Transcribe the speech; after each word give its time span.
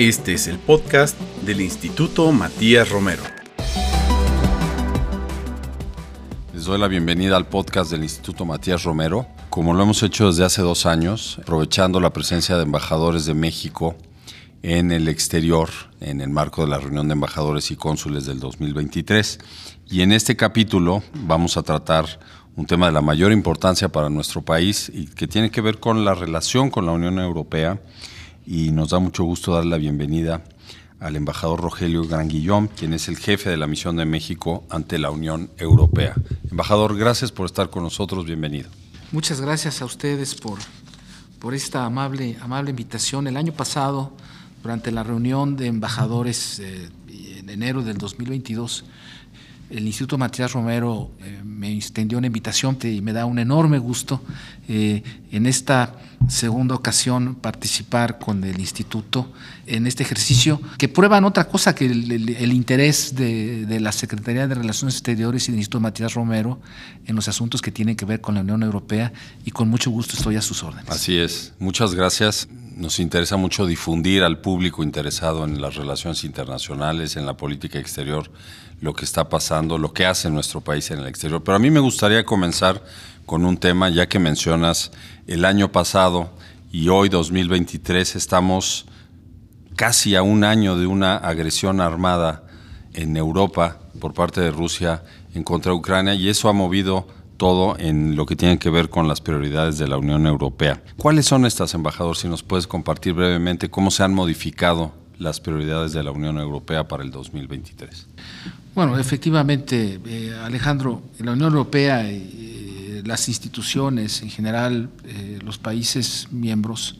Este 0.00 0.32
es 0.32 0.46
el 0.46 0.58
podcast 0.58 1.20
del 1.44 1.60
Instituto 1.60 2.32
Matías 2.32 2.88
Romero. 2.88 3.22
Les 6.54 6.64
doy 6.64 6.78
la 6.78 6.88
bienvenida 6.88 7.36
al 7.36 7.48
podcast 7.48 7.90
del 7.90 8.02
Instituto 8.04 8.46
Matías 8.46 8.84
Romero. 8.84 9.26
Como 9.50 9.74
lo 9.74 9.82
hemos 9.82 10.02
hecho 10.02 10.28
desde 10.28 10.46
hace 10.46 10.62
dos 10.62 10.86
años, 10.86 11.38
aprovechando 11.42 12.00
la 12.00 12.14
presencia 12.14 12.56
de 12.56 12.62
embajadores 12.62 13.26
de 13.26 13.34
México 13.34 13.94
en 14.62 14.90
el 14.90 15.06
exterior, 15.06 15.68
en 16.00 16.22
el 16.22 16.30
marco 16.30 16.62
de 16.62 16.70
la 16.70 16.78
reunión 16.78 17.08
de 17.08 17.12
embajadores 17.12 17.70
y 17.70 17.76
cónsules 17.76 18.24
del 18.24 18.40
2023. 18.40 19.38
Y 19.90 20.00
en 20.00 20.12
este 20.12 20.34
capítulo 20.34 21.02
vamos 21.12 21.58
a 21.58 21.62
tratar 21.62 22.06
un 22.56 22.64
tema 22.64 22.86
de 22.86 22.92
la 22.92 23.02
mayor 23.02 23.32
importancia 23.32 23.90
para 23.90 24.08
nuestro 24.08 24.40
país 24.40 24.90
y 24.94 25.08
que 25.08 25.28
tiene 25.28 25.50
que 25.50 25.60
ver 25.60 25.78
con 25.78 26.06
la 26.06 26.14
relación 26.14 26.70
con 26.70 26.86
la 26.86 26.92
Unión 26.92 27.18
Europea 27.18 27.78
y 28.50 28.72
nos 28.72 28.90
da 28.90 28.98
mucho 28.98 29.22
gusto 29.22 29.54
dar 29.54 29.64
la 29.64 29.78
bienvenida 29.78 30.42
al 30.98 31.14
embajador 31.14 31.60
Rogelio 31.60 32.02
Granguillón, 32.02 32.66
quien 32.66 32.92
es 32.94 33.06
el 33.06 33.16
jefe 33.16 33.48
de 33.48 33.56
la 33.56 33.68
misión 33.68 33.94
de 33.94 34.04
México 34.04 34.64
ante 34.70 34.98
la 34.98 35.12
Unión 35.12 35.52
Europea. 35.56 36.16
Embajador, 36.50 36.98
gracias 36.98 37.30
por 37.30 37.46
estar 37.46 37.70
con 37.70 37.84
nosotros, 37.84 38.24
bienvenido. 38.24 38.68
Muchas 39.12 39.40
gracias 39.40 39.82
a 39.82 39.84
ustedes 39.84 40.34
por, 40.34 40.58
por 41.38 41.54
esta 41.54 41.84
amable, 41.84 42.38
amable 42.40 42.70
invitación. 42.70 43.28
El 43.28 43.36
año 43.36 43.52
pasado, 43.52 44.12
durante 44.64 44.90
la 44.90 45.04
reunión 45.04 45.56
de 45.56 45.68
embajadores 45.68 46.58
eh, 46.58 46.88
en 47.06 47.48
enero 47.50 47.82
del 47.82 47.98
2022, 47.98 48.84
el 49.70 49.86
Instituto 49.86 50.18
Matías 50.18 50.52
Romero 50.52 51.12
eh, 51.20 51.40
me 51.44 51.72
extendió 51.74 52.18
una 52.18 52.26
invitación 52.26 52.76
y 52.82 53.00
me 53.00 53.12
da 53.12 53.24
un 53.24 53.38
enorme 53.38 53.78
gusto 53.78 54.20
eh, 54.68 55.02
en 55.30 55.46
esta 55.46 55.94
segunda 56.28 56.74
ocasión 56.74 57.36
participar 57.36 58.18
con 58.18 58.44
el 58.44 58.60
instituto 58.60 59.32
en 59.66 59.86
este 59.86 60.02
ejercicio 60.02 60.60
que 60.76 60.88
prueban 60.88 61.24
otra 61.24 61.48
cosa 61.48 61.74
que 61.74 61.86
el, 61.86 62.52
interés 62.52 63.14
de, 63.14 63.78
la 63.80 63.92
Secretaría 63.92 64.46
de 64.46 64.54
Relaciones 64.54 64.96
Exteriores 64.96 65.48
y 65.48 65.52
del 65.52 65.60
Instituto 65.60 65.80
Matías 65.80 66.14
Romero 66.14 66.60
en 67.06 67.16
los 67.16 67.28
asuntos 67.28 67.62
que 67.62 67.70
tienen 67.70 67.96
que 67.96 68.04
ver 68.04 68.20
con 68.20 68.34
la 68.34 68.42
Unión 68.42 68.62
Europea 68.62 69.12
y 69.44 69.50
con 69.50 69.68
mucho 69.68 69.90
gusto 69.90 70.16
estoy 70.16 70.36
a 70.36 70.42
sus 70.42 70.62
órdenes. 70.62 70.90
Así 70.90 71.18
es, 71.18 71.52
muchas 71.58 71.94
gracias. 71.94 72.48
Nos 72.76 72.98
interesa 72.98 73.36
mucho 73.36 73.66
difundir 73.66 74.22
al 74.22 74.40
público 74.40 74.82
interesado 74.82 75.44
en 75.44 75.60
las 75.60 75.74
relaciones 75.74 76.24
internacionales, 76.24 77.16
en 77.16 77.26
la 77.26 77.36
política 77.36 77.78
exterior, 77.78 78.30
lo 78.80 78.94
que 78.94 79.04
está 79.04 79.28
pasando, 79.28 79.78
lo 79.78 79.92
que 79.92 80.06
hace 80.06 80.30
nuestro 80.30 80.60
país 80.60 80.90
en 80.90 81.00
el 81.00 81.06
exterior. 81.06 81.42
Pero 81.42 81.56
a 81.56 81.58
mí 81.58 81.70
me 81.70 81.80
gustaría 81.80 82.24
comenzar 82.24 82.82
con 83.26 83.44
un 83.44 83.56
tema, 83.56 83.88
ya 83.90 84.08
que 84.08 84.18
mencionas 84.18 84.90
el 85.26 85.44
año 85.44 85.70
pasado 85.70 86.30
y 86.72 86.88
hoy 86.88 87.08
2023 87.08 88.16
estamos 88.16 88.86
casi 89.76 90.16
a 90.16 90.22
un 90.22 90.44
año 90.44 90.76
de 90.76 90.86
una 90.86 91.16
agresión 91.16 91.80
armada 91.80 92.44
en 92.92 93.16
Europa 93.16 93.78
por 94.00 94.14
parte 94.14 94.40
de 94.40 94.50
Rusia 94.50 95.02
en 95.34 95.44
contra 95.44 95.72
Ucrania 95.74 96.14
y 96.14 96.28
eso 96.28 96.48
ha 96.48 96.52
movido 96.52 97.06
todo 97.36 97.76
en 97.78 98.16
lo 98.16 98.26
que 98.26 98.36
tiene 98.36 98.58
que 98.58 98.68
ver 98.68 98.90
con 98.90 99.08
las 99.08 99.20
prioridades 99.20 99.78
de 99.78 99.88
la 99.88 99.96
Unión 99.96 100.26
Europea. 100.26 100.82
¿Cuáles 100.98 101.26
son 101.26 101.46
estas, 101.46 101.72
embajador? 101.72 102.16
Si 102.16 102.28
nos 102.28 102.42
puedes 102.42 102.66
compartir 102.66 103.14
brevemente 103.14 103.70
cómo 103.70 103.90
se 103.90 104.02
han 104.02 104.12
modificado 104.12 104.92
las 105.20 105.38
prioridades 105.38 105.92
de 105.92 106.02
la 106.02 106.10
Unión 106.10 106.38
Europea 106.38 106.88
para 106.88 107.04
el 107.04 107.12
2023. 107.12 108.08
Bueno, 108.74 108.98
efectivamente, 108.98 110.00
eh, 110.04 110.34
Alejandro, 110.42 111.02
la 111.20 111.32
Unión 111.32 111.52
Europea, 111.52 112.10
y 112.10 113.02
las 113.04 113.28
instituciones, 113.28 114.22
en 114.22 114.30
general, 114.30 114.90
eh, 115.04 115.38
los 115.44 115.58
países 115.58 116.26
miembros, 116.32 116.98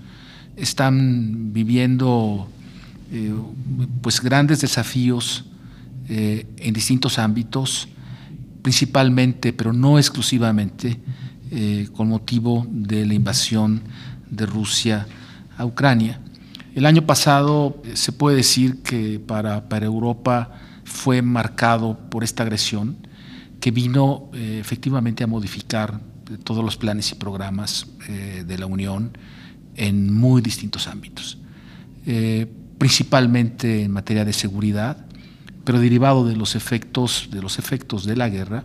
están 0.56 1.52
viviendo 1.52 2.46
eh, 3.10 3.34
pues 4.00 4.20
grandes 4.20 4.60
desafíos 4.60 5.44
en 6.08 6.72
distintos 6.72 7.20
ámbitos 7.20 7.88
principalmente, 8.62 9.52
pero 9.52 9.72
no 9.72 9.98
exclusivamente, 9.98 10.98
eh, 11.50 11.88
con 11.96 12.08
motivo 12.08 12.66
de 12.70 13.06
la 13.06 13.14
invasión 13.14 13.82
de 14.30 14.46
Rusia 14.46 15.06
a 15.56 15.64
Ucrania. 15.64 16.20
El 16.74 16.86
año 16.86 17.06
pasado 17.06 17.80
eh, 17.84 17.96
se 17.96 18.12
puede 18.12 18.36
decir 18.36 18.82
que 18.82 19.18
para, 19.20 19.68
para, 19.68 19.86
Europa 19.86 20.50
fue 20.84 21.22
marcado 21.22 21.98
por 22.10 22.24
esta 22.24 22.42
agresión 22.42 22.96
que 23.60 23.70
vino 23.70 24.30
eh, 24.32 24.58
efectivamente 24.60 25.24
a 25.24 25.26
modificar 25.26 26.00
todos 26.44 26.64
los 26.64 26.76
planes 26.76 27.10
y 27.10 27.16
programas 27.16 27.86
de 28.06 28.56
la 28.56 28.66
Unión 28.66 29.18
en 29.74 30.14
muy 30.14 30.40
distintos 30.40 30.86
ámbitos, 30.86 31.38
principalmente 32.78 33.82
en 33.82 33.90
materia 33.90 34.24
de 34.24 34.32
seguridad, 34.32 35.04
pero 35.64 35.80
derivado 35.80 36.26
de 36.26 36.36
los 36.36 36.54
efectos 36.54 37.28
de, 37.30 37.42
los 37.42 37.58
efectos 37.58 38.04
de 38.04 38.16
la 38.16 38.28
guerra 38.28 38.64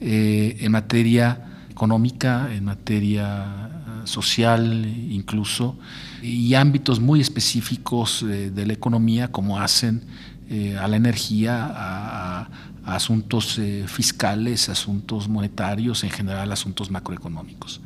eh, 0.00 0.58
en 0.60 0.72
materia 0.72 1.53
económica, 1.74 2.48
en 2.54 2.64
materia 2.64 3.26
ah, 3.26 4.02
social 4.04 4.86
incluso, 5.10 5.76
y 6.22 6.54
ámbitos 6.54 7.00
muy 7.00 7.20
específicos 7.20 8.22
eh, 8.22 8.50
de 8.50 8.64
la 8.64 8.72
economía 8.72 9.32
como 9.32 9.60
hacen 9.60 10.04
eh, 10.48 10.76
a 10.78 10.86
la 10.86 10.96
energía, 10.96 11.72
a, 11.74 12.48
asuntos 12.86 13.58
fiscales, 13.86 14.68
asuntos 14.68 15.26
monetarios, 15.26 16.04
en 16.04 16.10
general 16.10 16.52
asuntos 16.52 16.90
macroeconómicos. 16.90 17.80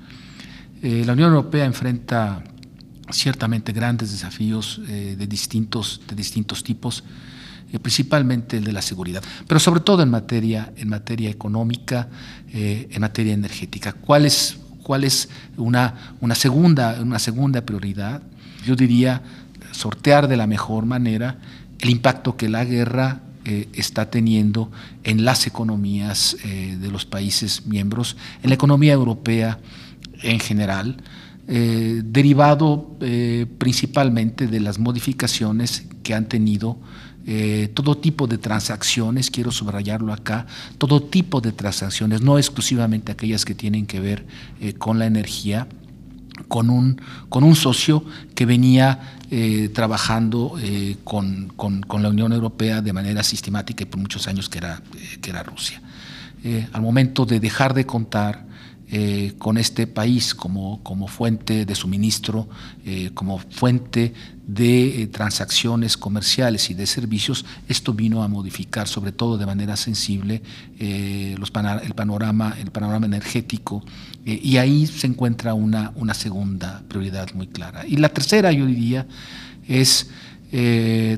la 0.83 1.13
Unión 1.13 1.29
Europea 1.29 1.65
enfrenta 1.65 2.43
ciertamente 3.09 3.73
grandes 3.73 4.11
desafíos 4.11 4.81
de, 4.89 5.27
distintos, 5.29 6.01
de 6.09 6.17
distintos 6.17 6.65
tipos 6.65 7.05
eh, 7.71 7.79
principalmente 7.79 8.57
el 8.57 8.65
de 8.65 8.73
la 8.73 8.81
seguridad, 8.81 9.23
pero 9.47 9.61
sobre 9.61 9.81
todo 9.81 10.03
en 10.03 10.09
materia, 10.09 10.73
en 10.79 10.89
materia 10.89 11.29
económica, 11.29 12.09
eh, 12.51 12.89
en 12.91 13.01
materia 13.03 13.35
energética. 13.35 13.93
¿Cuál 13.93 14.25
es, 14.25 14.57
cuál 14.83 15.05
es 15.05 15.29
una, 15.59 16.15
una, 16.23 16.35
segunda, 16.35 16.99
una 17.03 17.19
segunda 17.19 17.61
prioridad? 17.67 18.23
Yo 18.65 18.75
diría 18.75 19.21
sortear 19.73 20.29
de 20.29 20.39
la 20.39 20.47
mejor 20.47 20.87
manera 20.87 21.37
el 21.81 21.91
impacto 21.91 22.39
que 22.39 22.49
la 22.49 22.65
guerra 22.65 23.21
eh, 23.45 23.69
está 23.75 24.09
teniendo 24.09 24.73
en 25.05 25.27
las 25.27 25.47
economías 25.47 26.39
de 26.43 26.91
los 26.91 27.05
países 27.05 27.67
miembros, 27.67 28.17
en 28.43 28.49
la 28.49 28.55
economía 28.55 28.95
europea 28.95 29.59
en 30.23 30.41
general, 30.41 30.97
derivado 31.47 32.97
principalmente 33.59 34.49
de 34.49 34.61
las 34.61 34.79
modificaciones 34.79 35.87
que 36.03 36.15
han 36.15 36.27
tenido 36.27 36.79
eh, 37.31 37.69
todo 37.75 37.95
tipo 37.95 38.27
de 38.27 38.39
transacciones, 38.39 39.31
quiero 39.31 39.53
subrayarlo 39.53 40.15
acá, 40.15 40.47
todo 40.79 41.03
tipo 41.03 41.43
de 41.43 41.53
transacciones, 41.53 42.23
no 42.23 42.39
exclusivamente 42.39 43.13
aquellas 43.13 43.45
que 43.45 43.55
tienen 43.55 43.85
que 43.85 44.01
ver 44.01 44.25
eh, 44.63 44.73
con 44.73 44.99
la 44.99 45.05
energía, 45.05 45.69
con 46.49 46.71
un, 46.71 46.99
con 47.29 47.45
un 47.45 47.55
socio 47.55 48.03
que 48.35 48.47
venía 48.47 49.19
eh, 49.31 49.69
trabajando 49.75 50.55
con, 51.05 51.53
con, 51.55 52.03
la 52.03 52.09
Unión 52.09 52.33
Europea 52.33 52.81
de 52.81 52.95
manera 52.95 53.23
sistemática 53.23 53.83
y 53.83 53.87
por 53.87 54.01
muchos 54.01 54.27
años 54.27 54.49
que 54.49 54.57
era, 54.57 54.81
que 55.21 55.29
era 55.29 55.43
Rusia. 55.43 55.83
al 56.73 56.81
momento 56.81 57.27
de 57.27 57.41
dejar 57.41 57.75
de 57.75 57.85
contar 57.85 58.47
eh, 58.91 59.35
con 59.37 59.59
este 59.59 59.87
país 59.87 60.35
como, 60.35 60.83
como, 60.83 61.09
fuente 61.09 61.67
de 61.67 61.75
suministro, 61.75 62.49
eh, 62.87 63.11
como 63.13 63.39
fuente 63.39 64.15
de 64.47 65.03
eh, 65.03 65.07
transacciones 65.09 65.99
comerciales 65.99 66.71
y 66.71 66.75
de 66.75 66.87
servicios, 66.87 67.45
esto 67.69 67.93
vino 67.93 68.23
a 68.23 68.29
modificar, 68.29 68.89
sobre 68.89 69.13
todo 69.13 69.37
de 69.37 69.45
manera 69.45 69.77
sensible, 69.77 70.41
el, 70.79 71.39
panorama, 71.95 72.57
el 72.59 72.71
panorama 72.71 73.05
energético, 73.05 73.85
y 74.25 74.57
ahí 74.57 74.87
se 74.87 75.07
encuentra 75.07 75.53
una, 75.53 75.93
una 75.95 76.15
segunda 76.15 76.83
prioridad 76.89 77.29
muy 77.35 77.49
clara. 77.49 77.87
Y 77.87 77.99
la 77.99 78.09
tercera, 78.09 78.53
yo 78.53 78.65
diría, 78.65 79.07
es 79.67 80.09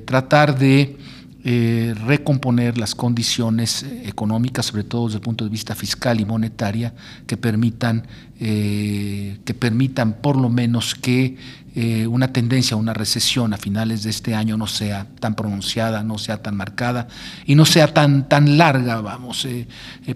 tratar 0.05 0.58
de 0.58 0.96
eh, 1.42 1.94
recomponer 2.04 2.76
las 2.76 2.94
condiciones 2.94 3.87
económicas, 4.04 4.66
sobre 4.66 4.84
todo 4.84 5.06
desde 5.06 5.16
el 5.16 5.22
punto 5.22 5.44
de 5.44 5.50
vista 5.50 5.75
fiscal 5.75 6.20
y 6.20 6.26
monetaria, 6.26 6.92
que 7.26 7.38
permitan, 7.38 8.06
eh, 8.38 9.38
que 9.42 9.54
permitan 9.54 10.20
por 10.20 10.37
lo 10.37 10.50
menos 10.50 10.94
que 10.94 11.38
eh, 11.75 12.06
una 12.06 12.31
tendencia 12.31 12.76
una 12.76 12.92
recesión 12.92 13.54
a 13.54 13.56
finales 13.56 14.02
de 14.02 14.10
este 14.10 14.34
año 14.34 14.58
no 14.58 14.66
sea 14.66 15.06
tan 15.19 15.34
pronunciada, 15.34 16.02
no 16.02 16.19
sea 16.19 16.42
tan 16.42 16.56
marcada 16.56 17.08
y 17.46 17.54
no 17.54 17.64
sea 17.64 17.94
tan, 17.94 18.28
tan 18.28 18.58
larga, 18.58 19.00
vamos. 19.00 19.48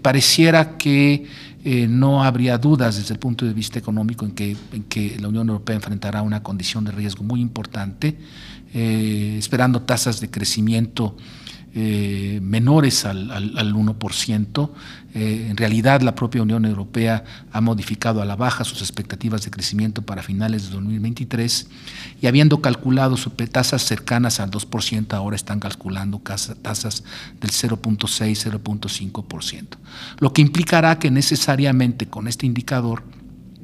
pareciera 0.03 0.77
que 0.77 1.25
no 1.89 2.23
habría 2.23 2.59
dudas 2.59 2.97
desde 2.97 3.15
el 3.15 3.19
punto 3.19 3.47
de 3.47 3.53
vista 3.53 3.79
económico 3.79 4.31
que, 4.35 4.55
en 4.71 4.83
que 4.83 5.17
la 5.19 5.29
Unión 5.29 5.49
Europea 5.49 5.77
enfrentará 5.77 6.21
una 6.21 6.43
condición 6.43 6.85
de 6.85 6.91
riesgo 6.91 7.23
muy 7.23 7.41
importante. 7.41 8.15
Eh, 8.77 9.37
esperando 9.39 9.83
tasas 9.83 10.19
de 10.19 10.29
crecimiento 10.29 11.15
eh, 11.73 12.39
menores 12.41 13.05
al, 13.05 13.31
al, 13.31 13.73
1%. 13.73 14.69
Eh, 15.13 15.47
en 15.49 15.55
realidad, 15.55 16.01
la 16.01 16.13
propia 16.13 16.41
Unión 16.41 16.65
Europea 16.65 17.23
ha 17.53 17.61
modificado 17.61 18.21
a 18.21 18.25
la 18.25 18.35
baja 18.35 18.65
sus 18.65 18.81
expectativas 18.81 19.45
de 19.45 19.51
crecimiento 19.51 20.01
para 20.01 20.23
finales 20.23 20.63
de 20.63 20.71
2023 20.71 21.69
y 22.21 22.27
habiendo 22.27 22.59
calculado 22.59 23.15
tasas 23.49 23.81
cercanas 23.81 24.41
al 24.41 24.51
2%, 24.51 25.13
ahora 25.13 25.37
están 25.37 25.61
calculando 25.61 26.19
tasas 26.19 27.05
del 27.39 27.51
0.6, 27.51 28.59
0.5%. 28.61 29.67
Lo 30.19 30.33
que 30.33 30.41
implicará 30.41 30.99
que 30.99 31.11
necesariamente 31.11 32.07
con 32.07 32.27
este 32.27 32.45
indicador 32.45 33.03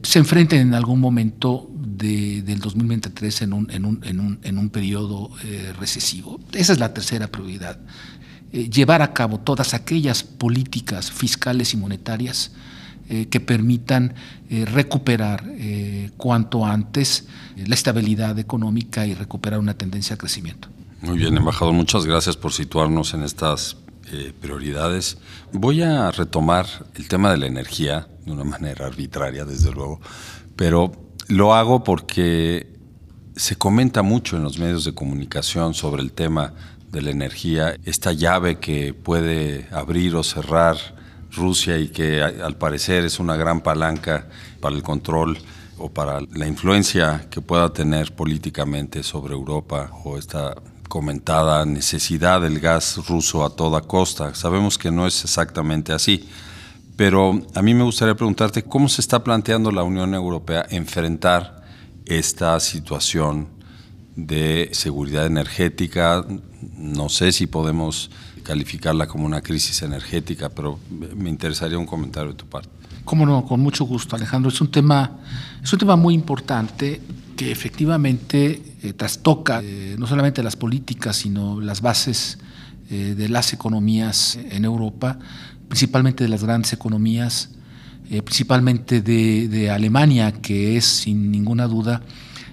se 0.03 0.19
enfrenten 0.19 0.59
en 0.67 0.73
algún 0.73 0.99
momento 0.99 1.70
del 2.01 2.59
2023 2.59 3.44
en 3.44 3.53
un, 3.53 3.71
en 3.71 3.86
un, 3.86 4.00
en 4.03 4.19
un, 4.19 4.39
en 4.44 4.57
un 4.57 4.69
periodo 4.69 5.30
eh, 5.44 5.74
recesivo. 5.80 6.39
Esa 6.51 6.74
es 6.74 6.80
la 6.80 6.94
tercera 6.94 7.27
prioridad. 7.27 7.80
Eh, 8.51 8.69
llevar 8.69 9.01
a 9.01 9.13
cabo 9.13 9.39
todas 9.39 9.74
aquellas 9.74 10.24
políticas 10.24 11.12
fiscales 11.12 11.74
y 11.74 11.77
monetarias 11.77 12.51
eh, 13.09 13.27
que 13.27 13.39
permitan 13.39 14.13
recuperar 14.50 15.45
cuanto 16.18 16.65
antes 16.65 17.25
la 17.56 17.74
estabilidad 17.74 18.38
económica 18.38 19.07
y 19.07 19.13
recuperar 19.13 19.59
una 19.59 19.75
tendencia 19.75 20.15
a 20.15 20.18
crecimiento. 20.18 20.68
Muy 21.01 21.18
bien, 21.18 21.38
embajador, 21.38 21.74
muchas 21.74 22.06
gracias 22.06 22.36
por 22.36 22.51
situarnos 22.51 23.13
en 23.13 23.24
estas 23.24 23.77
prioridades. 24.42 25.19
Voy 25.54 25.83
a 25.83 26.12
retomar 26.12 26.65
el 26.95 27.07
tema 27.07 27.31
de 27.31 27.38
la 27.38 27.45
energía 27.45 28.09
de 28.25 28.33
una 28.33 28.44
manera 28.44 28.88
arbitraria, 28.88 29.45
desde 29.45 29.71
luego, 29.71 30.01
pero 30.57 30.92
lo 31.31 31.54
hago 31.54 31.83
porque 31.83 32.68
se 33.36 33.56
comenta 33.56 34.01
mucho 34.01 34.36
en 34.36 34.44
los 34.44 34.60
medios 34.60 34.83
de 34.83 34.94
comunicación 34.94 35.74
sobre 35.74 36.01
el 36.01 36.12
tema 36.12 36.54
de 36.92 37.01
la 37.01 37.12
energía, 37.12 37.75
esta 37.86 38.12
llave 38.12 38.60
que 38.60 38.94
puede 38.94 39.68
abrir 39.72 40.16
o 40.16 40.24
cerrar 40.24 40.75
Rusia 41.31 41.78
y 41.78 41.88
que 41.88 42.22
al 42.22 42.57
parecer 42.57 43.06
es 43.06 43.19
una 43.19 43.38
gran 43.38 43.62
palanca 43.62 44.28
para 44.60 44.75
el 44.75 44.83
control 44.83 45.38
o 45.78 45.89
para 45.89 46.19
la 46.19 46.48
influencia 46.48 47.25
que 47.31 47.39
pueda 47.39 47.72
tener 47.72 48.13
políticamente 48.13 49.01
sobre 49.01 49.33
Europa 49.33 49.89
o 50.04 50.18
esta 50.18 50.56
comentada 50.89 51.66
necesidad 51.66 52.42
del 52.42 52.60
gas 52.60 53.07
ruso 53.07 53.45
a 53.45 53.56
toda 53.56 53.80
costa. 53.80 54.36
Sabemos 54.36 54.78
que 54.78 54.92
no 54.92 55.07
es 55.07 55.24
exactamente 55.24 55.94
así. 55.94 56.28
Pero 57.01 57.42
a 57.56 57.63
mí 57.63 57.74
me 57.74 57.83
gustaría 57.83 58.13
preguntarte 58.13 58.62
cómo 58.62 58.88
se 58.88 59.01
está 59.01 59.24
planteando 59.24 59.71
la 59.71 59.81
Unión 59.81 60.13
Europea 60.13 60.68
enfrentar 60.69 61.63
esta 62.06 62.59
situación 62.59 63.48
de 64.15 64.69
seguridad 64.71 65.25
energética. 65.25 66.24
No 66.77 67.09
sé 67.09 67.31
si 67.31 67.48
podemos 67.48 68.12
calificarla 68.44 69.07
como 69.07 69.25
una 69.25 69.42
crisis 69.42 69.81
energética, 69.81 70.50
pero 70.50 70.77
me 71.15 71.31
interesaría 71.31 71.80
un 71.80 71.88
comentario 71.88 72.33
de 72.33 72.38
tu 72.38 72.45
parte. 72.45 72.69
Cómo 73.04 73.25
no, 73.25 73.47
con 73.47 73.62
mucho 73.62 73.86
gusto, 73.86 74.15
Alejandro. 74.15 74.51
Es 74.51 74.62
un 74.62 74.69
tema, 74.69 75.21
es 75.63 75.74
un 75.74 75.80
tema 75.80 75.95
muy 75.95 76.13
importante 76.13 77.01
que 77.36 77.51
efectivamente 77.51 78.62
eh, 78.83 78.94
trastoca 78.94 79.59
eh, 79.63 79.95
no 79.97 80.06
solamente 80.06 80.44
las 80.44 80.56
políticas, 80.56 81.15
sino 81.15 81.62
las 81.62 81.81
bases 81.81 82.38
eh, 82.92 83.15
de 83.18 83.27
las 83.27 83.54
economías 83.54 84.38
en 84.51 84.65
Europa 84.65 85.18
principalmente 85.71 86.25
de 86.25 86.29
las 86.29 86.44
grandes 86.44 86.73
economías, 86.73 87.51
eh, 88.09 88.21
principalmente 88.21 89.00
de, 89.01 89.71
Alemania, 89.71 90.33
que 90.33 90.75
es 90.75 90.83
sin 90.83 91.31
ninguna 91.31 91.65
duda 91.65 92.01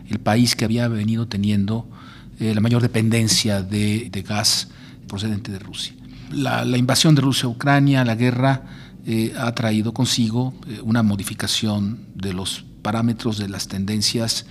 el 0.08 0.20
país 0.20 0.54
que 0.54 0.64
había 0.64 0.86
venido 0.86 1.26
teniendo 1.26 1.90
eh, 2.38 2.54
la 2.54 2.60
mayor 2.60 2.80
dependencia 2.80 3.60
de, 3.60 4.08
gas 4.24 4.68
procedente 5.08 5.50
de 5.50 5.58
Rusia. 5.58 5.94
La, 6.30 6.64
invasión 6.78 7.16
de 7.16 7.22
Rusia 7.22 7.46
a 7.46 7.50
Ucrania, 7.50 8.04
la 8.04 8.14
guerra, 8.14 8.62
eh, 9.04 9.32
ha 9.36 9.52
traído 9.52 9.92
consigo 9.92 10.54
una 10.84 11.02
modificación 11.02 11.98
de 12.14 12.32
los 12.32 12.64
parámetros 12.82 13.36
de 13.36 13.48
las 13.48 13.66
tendencias 13.66 14.46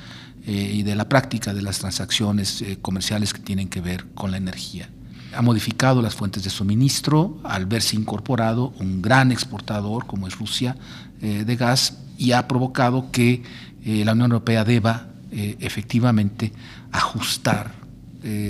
y 0.46 0.84
de 0.84 0.96
la 0.96 1.08
práctica 1.08 1.54
de 1.54 1.62
las 1.62 1.80
transacciones 1.80 2.64
comerciales 2.82 3.34
que 3.34 3.40
tienen 3.40 3.70
que 3.70 3.80
ver 3.80 4.06
con 4.14 4.32
la 4.32 4.38
energía 4.38 4.90
ha 5.38 5.42
modificado 5.44 6.02
las 6.02 6.16
fuentes 6.16 6.44
de 6.44 6.50
suministro 6.50 7.38
al 7.44 7.68
verse 7.68 7.96
incorporado 7.96 8.74
un 8.80 9.04
gran 9.04 9.32
exportador 9.32 10.08
como 10.08 10.28
es 10.28 10.36
Rusia 10.36 10.76
eh, 11.22 11.44
de 11.46 11.56
gas 11.56 12.00
y 12.18 12.32
ha 12.32 12.48
provocado 12.48 13.12
que 13.12 13.44
eh, 13.86 14.04
la 14.04 14.14
Unión 14.14 14.32
Europea 14.32 14.64
deba 14.64 15.10
eh, 15.32 15.56
efectivamente 15.60 16.52
ajustar 16.92 17.88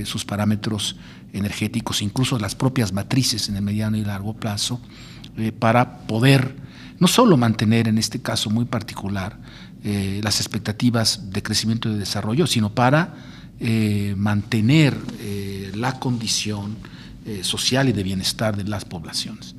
sus 0.05 0.25
parámetros 0.25 0.95
energéticos, 1.33 2.01
incluso 2.01 2.39
las 2.39 2.55
propias 2.55 2.93
matrices 2.93 3.47
en 3.47 3.57
el 3.57 3.61
mediano 3.61 3.95
y 3.95 4.03
largo 4.03 4.33
plazo, 4.33 4.81
para 5.59 5.99
poder 6.07 6.55
no 6.97 7.07
solo 7.07 7.37
mantener 7.37 7.87
en 7.87 7.99
este 7.99 8.19
caso 8.19 8.49
muy 8.49 8.65
particular 8.65 9.37
las 9.83 10.39
expectativas 10.39 11.29
de 11.29 11.43
crecimiento 11.43 11.89
y 11.89 11.93
de 11.93 11.99
desarrollo, 11.99 12.47
sino 12.47 12.73
para 12.73 13.13
mantener 14.15 14.95
la 15.75 15.99
condición 15.99 16.77
eh, 17.27 17.43
social 17.43 17.89
y 17.89 17.91
de 17.91 18.03
bienestar 18.03 18.55
de 18.55 18.63
las 18.63 18.85
poblaciones. 18.85 19.53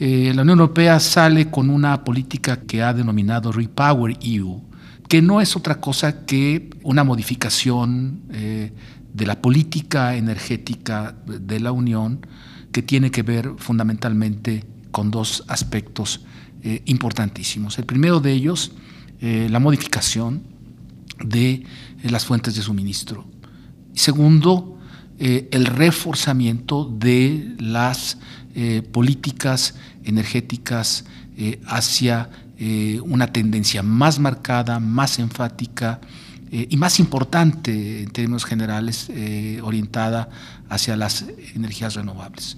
Eh, 0.00 0.32
la 0.34 0.40
Unión 0.40 0.58
Europea 0.58 0.98
sale 1.00 1.50
con 1.50 1.68
una 1.68 2.02
política 2.02 2.62
que 2.62 2.82
ha 2.82 2.94
denominado 2.94 3.52
Repower 3.52 4.16
EU, 4.22 4.62
que 5.06 5.20
no 5.20 5.42
es 5.42 5.54
otra 5.54 5.82
cosa 5.82 6.24
que 6.24 6.70
una 6.82 7.04
modificación 7.04 8.22
eh, 8.30 8.72
de 9.12 9.26
la 9.26 9.42
política 9.42 10.16
energética 10.16 11.14
de 11.26 11.60
la 11.60 11.72
Unión 11.72 12.26
que 12.72 12.80
tiene 12.80 13.10
que 13.10 13.22
ver 13.22 13.50
fundamentalmente 13.58 14.64
con 14.92 15.10
dos 15.10 15.44
aspectos 15.48 16.24
importantísimos. 16.86 17.78
El 17.78 17.84
primero 17.84 18.20
de 18.20 18.32
ellos, 18.32 18.72
la 19.20 19.58
modificación 19.58 20.42
de 21.24 21.64
las 22.02 22.24
fuentes 22.24 22.54
de 22.54 22.62
suministro. 22.62 23.26
Segundo, 23.94 24.78
eh, 25.24 25.48
el 25.52 25.66
reforzamiento 25.66 26.84
de 26.84 27.54
las 27.60 28.18
eh, 28.56 28.82
políticas 28.90 29.76
energéticas 30.02 31.04
eh, 31.36 31.60
hacia 31.66 32.28
una 33.04 33.26
tendencia 33.26 33.82
más 33.82 34.20
marcada, 34.20 34.78
más 34.78 35.18
enfática 35.18 36.00
y 36.52 36.76
más 36.76 37.00
importante 37.00 38.04
en 38.04 38.10
términos 38.10 38.44
generales, 38.44 39.10
orientada 39.62 40.28
hacia 40.68 40.96
las 40.96 41.24
energías 41.56 41.96
renovables. 41.96 42.56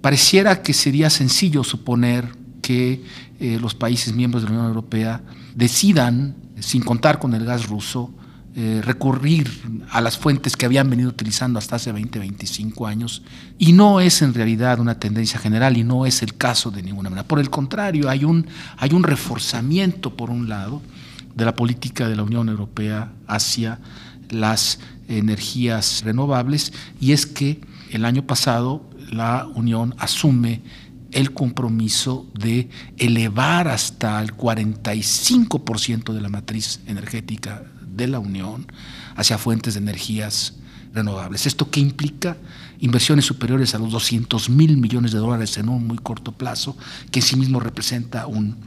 Pareciera 0.00 0.62
que 0.62 0.72
sería 0.72 1.10
sencillo 1.10 1.62
suponer 1.62 2.28
que 2.60 3.04
los 3.38 3.76
países 3.76 4.12
miembros 4.14 4.42
de 4.42 4.48
la 4.48 4.54
Unión 4.56 4.66
Europea 4.66 5.22
decidan, 5.54 6.34
sin 6.60 6.82
contar 6.82 7.18
con 7.18 7.34
el 7.34 7.44
gas 7.44 7.68
ruso, 7.68 8.12
eh, 8.58 8.80
recurrir 8.82 9.50
a 9.90 10.00
las 10.00 10.16
fuentes 10.16 10.56
que 10.56 10.64
habían 10.64 10.88
venido 10.88 11.10
utilizando 11.10 11.58
hasta 11.58 11.76
hace 11.76 11.92
20, 11.92 12.18
25 12.18 12.86
años, 12.86 13.22
y 13.58 13.74
no 13.74 14.00
es 14.00 14.22
en 14.22 14.32
realidad 14.32 14.80
una 14.80 14.98
tendencia 14.98 15.38
general 15.38 15.76
y 15.76 15.84
no 15.84 16.06
es 16.06 16.22
el 16.22 16.36
caso 16.38 16.70
de 16.70 16.82
ninguna 16.82 17.10
manera. 17.10 17.28
Por 17.28 17.38
el 17.38 17.50
contrario, 17.50 18.08
hay 18.08 18.24
un, 18.24 18.46
hay 18.78 18.94
un 18.94 19.02
reforzamiento, 19.02 20.16
por 20.16 20.30
un 20.30 20.48
lado, 20.48 20.80
de 21.34 21.44
la 21.44 21.54
política 21.54 22.08
de 22.08 22.16
la 22.16 22.22
Unión 22.22 22.48
Europea 22.48 23.12
hacia 23.26 23.78
las 24.30 24.78
energías 25.06 26.02
renovables, 26.02 26.72
y 26.98 27.12
es 27.12 27.26
que 27.26 27.60
el 27.90 28.06
año 28.06 28.26
pasado 28.26 28.88
la 29.10 29.46
Unión 29.54 29.94
asume 29.98 30.62
el 31.16 31.32
compromiso 31.32 32.26
de 32.38 32.68
elevar 32.98 33.68
hasta 33.68 34.20
el 34.22 34.36
45% 34.36 36.12
de 36.12 36.20
la 36.20 36.28
matriz 36.28 36.80
energética 36.86 37.64
de 37.80 38.06
la 38.06 38.18
Unión 38.18 38.70
hacia 39.16 39.38
fuentes 39.38 39.74
de 39.74 39.80
energías 39.80 40.56
renovables. 40.92 41.46
¿Esto 41.46 41.70
qué 41.70 41.80
implica? 41.80 42.36
Inversiones 42.80 43.24
superiores 43.24 43.74
a 43.74 43.78
los 43.78 43.92
200 43.92 44.50
mil 44.50 44.76
millones 44.76 45.12
de 45.12 45.18
dólares 45.18 45.56
en 45.56 45.70
un 45.70 45.86
muy 45.86 45.96
corto 45.96 46.32
plazo, 46.32 46.76
que 47.10 47.20
en 47.20 47.24
sí 47.24 47.36
mismo 47.36 47.60
representa 47.60 48.26
un, 48.26 48.58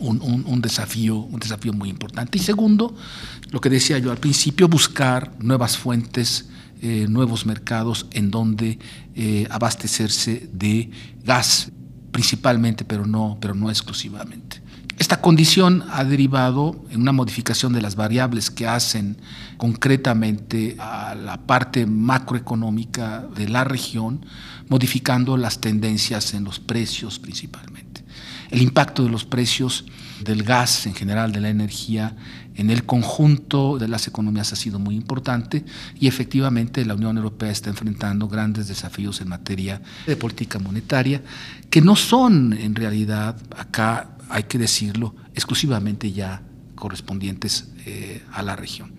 un, 0.00 0.60
desafío, 0.60 1.18
un 1.18 1.38
desafío 1.38 1.72
muy 1.72 1.88
importante. 1.88 2.36
Y 2.36 2.40
segundo, 2.40 2.96
lo 3.52 3.60
que 3.60 3.70
decía 3.70 3.98
yo 3.98 4.10
al 4.10 4.18
principio, 4.18 4.66
buscar 4.66 5.32
nuevas 5.38 5.78
fuentes, 5.78 6.48
eh, 6.82 7.06
nuevos 7.08 7.46
mercados 7.46 8.06
en 8.10 8.32
donde 8.32 8.80
eh, 9.14 9.46
abastecerse 9.50 10.50
de 10.52 10.90
gas, 11.24 11.70
principalmente, 12.16 12.86
pero 12.86 13.04
no, 13.04 13.36
pero 13.38 13.54
no 13.54 13.68
exclusivamente. 13.68 14.62
Esta 14.98 15.20
condición 15.20 15.84
ha 15.90 16.02
derivado 16.02 16.82
en 16.90 17.02
una 17.02 17.12
modificación 17.12 17.74
de 17.74 17.82
las 17.82 17.94
variables 17.94 18.50
que 18.50 18.66
hacen 18.66 19.18
concretamente 19.58 20.76
a 20.78 21.14
la 21.14 21.36
parte 21.36 21.84
macroeconómica 21.84 23.26
de 23.36 23.50
la 23.50 23.64
región, 23.64 24.24
modificando 24.70 25.36
las 25.36 25.60
tendencias 25.60 26.32
en 26.32 26.44
los 26.44 26.58
precios 26.58 27.18
principalmente. 27.18 27.95
El 28.50 28.62
impacto 28.62 29.02
de 29.02 29.10
los 29.10 29.24
precios 29.24 29.84
del 30.24 30.42
gas 30.42 30.86
en 30.86 30.94
general, 30.94 31.32
de 31.32 31.40
la 31.40 31.48
energía, 31.48 32.16
en 32.56 32.70
el 32.70 32.84
conjunto 32.84 33.78
de 33.78 33.88
las 33.88 34.08
economías 34.08 34.52
ha 34.52 34.56
sido 34.56 34.78
muy 34.78 34.94
importante 34.94 35.64
y 36.00 36.06
efectivamente 36.06 36.84
la 36.84 36.94
Unión 36.94 37.16
Europea 37.16 37.50
está 37.50 37.68
enfrentando 37.70 38.28
grandes 38.28 38.66
desafíos 38.68 39.20
en 39.20 39.28
materia 39.28 39.82
de 40.06 40.16
política 40.16 40.58
monetaria 40.58 41.22
que 41.68 41.82
no 41.82 41.96
son 41.96 42.54
en 42.54 42.74
realidad, 42.74 43.36
acá 43.56 44.16
hay 44.30 44.44
que 44.44 44.58
decirlo, 44.58 45.14
exclusivamente 45.34 46.12
ya 46.12 46.42
correspondientes 46.74 47.68
eh, 47.84 48.22
a 48.32 48.42
la 48.42 48.56
región. 48.56 48.95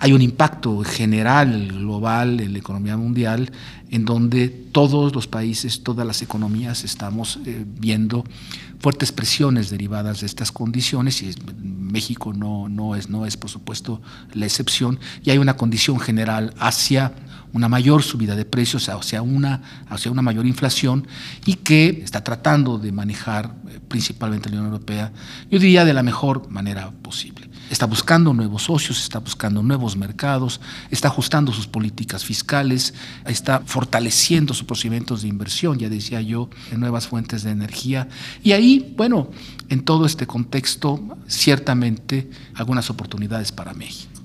Hay 0.00 0.12
un 0.12 0.22
impacto 0.22 0.84
general, 0.84 1.68
global, 1.68 2.40
en 2.40 2.52
la 2.52 2.58
economía 2.58 2.96
mundial, 2.96 3.50
en 3.90 4.04
donde 4.04 4.48
todos 4.48 5.14
los 5.14 5.26
países, 5.26 5.82
todas 5.82 6.06
las 6.06 6.22
economías 6.22 6.84
estamos 6.84 7.40
eh, 7.44 7.64
viendo 7.66 8.24
fuertes 8.80 9.10
presiones 9.10 9.70
derivadas 9.70 10.20
de 10.20 10.26
estas 10.26 10.52
condiciones 10.52 11.22
y 11.22 11.34
México 11.62 12.32
no, 12.32 12.68
no, 12.68 12.94
es, 12.94 13.08
no 13.08 13.26
es, 13.26 13.36
por 13.36 13.50
supuesto, 13.50 14.00
la 14.34 14.46
excepción, 14.46 15.00
y 15.24 15.30
hay 15.30 15.38
una 15.38 15.56
condición 15.56 15.98
general 15.98 16.54
hacia 16.58 17.12
una 17.52 17.68
mayor 17.68 18.02
subida 18.02 18.36
de 18.36 18.44
precios, 18.44 18.88
hacia 18.88 19.22
una, 19.22 19.84
hacia 19.88 20.10
una 20.10 20.22
mayor 20.22 20.46
inflación, 20.46 21.06
y 21.46 21.54
que 21.54 22.02
está 22.04 22.22
tratando 22.22 22.78
de 22.78 22.92
manejar 22.92 23.54
eh, 23.68 23.80
principalmente 23.88 24.48
la 24.48 24.56
Unión 24.56 24.72
Europea, 24.72 25.12
yo 25.50 25.58
diría 25.58 25.84
de 25.84 25.94
la 25.94 26.02
mejor 26.02 26.50
manera 26.50 26.90
posible. 26.90 27.48
Está 27.70 27.84
buscando 27.84 28.32
nuevos 28.32 28.62
socios, 28.62 28.98
está 29.02 29.18
buscando 29.18 29.62
nuevos 29.62 29.94
mercados, 29.94 30.58
está 30.90 31.08
ajustando 31.08 31.52
sus 31.52 31.66
políticas 31.66 32.24
fiscales, 32.24 32.94
está 33.26 33.60
fortaleciendo 33.60 34.54
sus 34.54 34.66
procedimientos 34.66 35.22
de 35.22 35.28
inversión, 35.28 35.78
ya 35.78 35.90
decía 35.90 36.22
yo, 36.22 36.48
en 36.72 36.80
nuevas 36.80 37.06
fuentes 37.06 37.42
de 37.42 37.50
energía. 37.50 38.08
Y 38.42 38.52
ahí, 38.52 38.94
bueno, 38.96 39.30
en 39.68 39.84
todo 39.84 40.06
este 40.06 40.26
contexto, 40.26 41.18
ciertamente 41.26 42.30
algunas 42.54 42.88
oportunidades 42.88 43.52
para 43.52 43.74
México. 43.74 44.18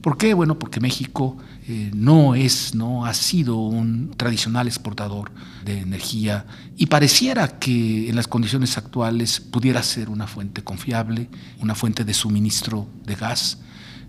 ¿Por 0.00 0.16
qué? 0.16 0.32
Bueno, 0.32 0.58
porque 0.58 0.80
México 0.80 1.36
eh, 1.68 1.90
no 1.94 2.34
es, 2.34 2.74
no 2.74 3.06
ha 3.06 3.14
sido 3.14 3.56
un 3.56 4.12
tradicional 4.16 4.66
exportador 4.66 5.30
de 5.64 5.80
energía 5.80 6.46
y 6.76 6.86
pareciera 6.86 7.58
que 7.58 8.08
en 8.08 8.16
las 8.16 8.28
condiciones 8.28 8.78
actuales 8.78 9.40
pudiera 9.40 9.82
ser 9.82 10.08
una 10.08 10.26
fuente 10.26 10.64
confiable, 10.64 11.28
una 11.60 11.74
fuente 11.74 12.04
de 12.04 12.14
suministro 12.14 12.88
de 13.04 13.14
gas. 13.14 13.58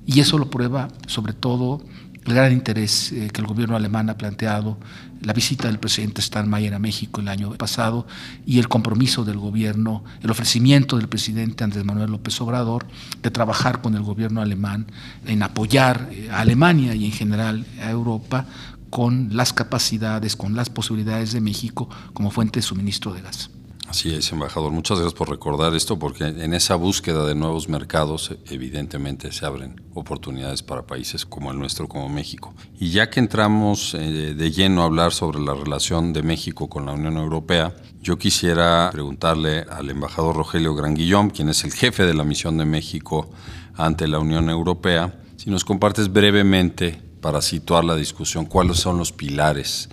Y 0.06 0.20
eso 0.20 0.38
lo 0.38 0.50
prueba 0.50 0.88
sobre 1.08 1.34
todo 1.34 1.84
el 2.26 2.34
gran 2.34 2.52
interés 2.52 3.12
eh, 3.12 3.30
que 3.34 3.42
el 3.42 3.48
gobierno 3.48 3.76
alemán 3.76 4.10
ha 4.10 4.18
planteado, 4.18 4.78
la 5.22 5.34
visita 5.34 5.68
del 5.68 5.80
presidente 5.80 6.22
Steinmeier 6.22 6.74
a 6.74 6.80
México 6.80 7.22
el 7.22 7.28
año 7.28 7.52
pasado 7.54 8.08
y 8.46 8.60
el 8.60 8.68
compromiso 8.68 9.24
del 9.24 9.38
gobierno, 9.38 10.04
el 10.22 10.32
ofrecimiento 10.32 10.98
del 10.98 11.08
presidente 11.08 11.64
Andrés 11.64 11.86
Manuel 11.86 12.12
López 12.12 12.40
Obrador 12.42 12.88
de 13.22 13.30
trabajar 13.30 13.82
con 13.82 13.96
el 13.96 14.02
gobierno 14.02 14.42
alemán 14.42 14.88
en 15.26 15.44
apoyar 15.44 16.10
eh, 16.12 16.30
a 16.32 16.40
Alemania 16.40 16.96
y 16.96 17.06
en 17.06 17.12
general 17.12 17.66
a 17.82 17.92
Europa 17.92 18.46
con 18.90 19.30
las 19.36 19.54
capacidades, 19.54 20.36
con 20.36 20.56
las 20.56 20.70
posibilidades 20.70 21.32
de 21.32 21.42
México 21.42 21.90
como 22.14 22.32
fuente 22.32 22.60
de 22.60 22.64
suministro 22.64 23.14
de 23.14 23.22
gas. 23.22 23.50
Así 23.92 24.14
es, 24.14 24.32
embajador. 24.32 24.72
Muchas 24.72 25.00
gracias 25.00 25.14
por 25.14 25.30
recordar 25.30 25.76
esto, 25.76 26.00
porque 26.00 26.24
en 26.24 26.54
esa 26.54 26.76
búsqueda 26.76 27.26
de 27.26 27.36
nuevos 27.36 27.68
mercados, 27.68 28.34
evidentemente 28.50 29.34
se 29.34 29.46
abren 29.46 29.82
oportunidades 29.94 30.64
para 30.64 30.88
países 30.88 31.26
como 31.26 31.52
el 31.52 31.60
nuestro, 31.60 31.90
como 31.90 32.08
México. 32.08 32.54
Y 32.80 32.92
ya 32.92 33.10
que 33.10 33.20
entramos 33.20 33.94
eh, 33.94 34.34
de 34.34 34.52
lleno 34.52 34.84
a 34.84 34.86
hablar 34.86 35.12
sobre 35.12 35.42
la 35.42 35.54
relación 35.54 36.14
de 36.14 36.24
México 36.24 36.70
con 36.70 36.86
la 36.86 36.94
Unión 36.94 37.18
Europea, 37.18 37.76
yo 38.02 38.18
quisiera 38.18 38.88
preguntarle 38.94 39.66
al 39.70 39.90
embajador 39.90 40.38
Rogelio 40.38 40.74
Granguillón, 40.74 41.30
quien 41.30 41.50
es 41.50 41.66
el 41.66 41.74
jefe 41.74 42.06
de 42.06 42.14
la 42.14 42.24
misión 42.24 42.58
de 42.58 42.64
México 42.64 43.30
ante 43.76 44.08
la 44.08 44.20
Unión 44.20 44.50
Europea, 44.50 45.20
si 45.36 45.50
nos 45.50 45.66
compartes 45.66 46.14
brevemente, 46.14 47.02
para 47.20 47.42
situar 47.42 47.84
la 47.84 47.98
discusión, 47.98 48.46
cuáles 48.46 48.78
son 48.78 48.98
los 48.98 49.12
pilares 49.12 49.90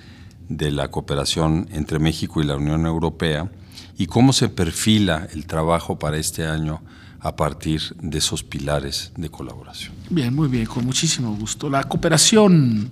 de 0.48 0.70
la 0.70 0.88
cooperación 0.88 1.68
entre 1.72 1.98
México 1.98 2.40
y 2.40 2.44
la 2.44 2.54
Unión 2.54 2.86
Europea 2.86 3.50
y 3.98 4.06
cómo 4.06 4.32
se 4.32 4.48
perfila 4.48 5.28
el 5.34 5.44
trabajo 5.46 5.98
para 5.98 6.16
este 6.16 6.46
año 6.46 6.80
a 7.20 7.34
partir 7.34 7.82
de 8.00 8.18
esos 8.18 8.44
pilares 8.44 9.10
de 9.16 9.28
colaboración. 9.28 9.92
Bien, 10.08 10.32
muy 10.32 10.46
bien, 10.46 10.66
con 10.66 10.86
muchísimo 10.86 11.34
gusto. 11.34 11.68
La 11.68 11.82
cooperación 11.82 12.90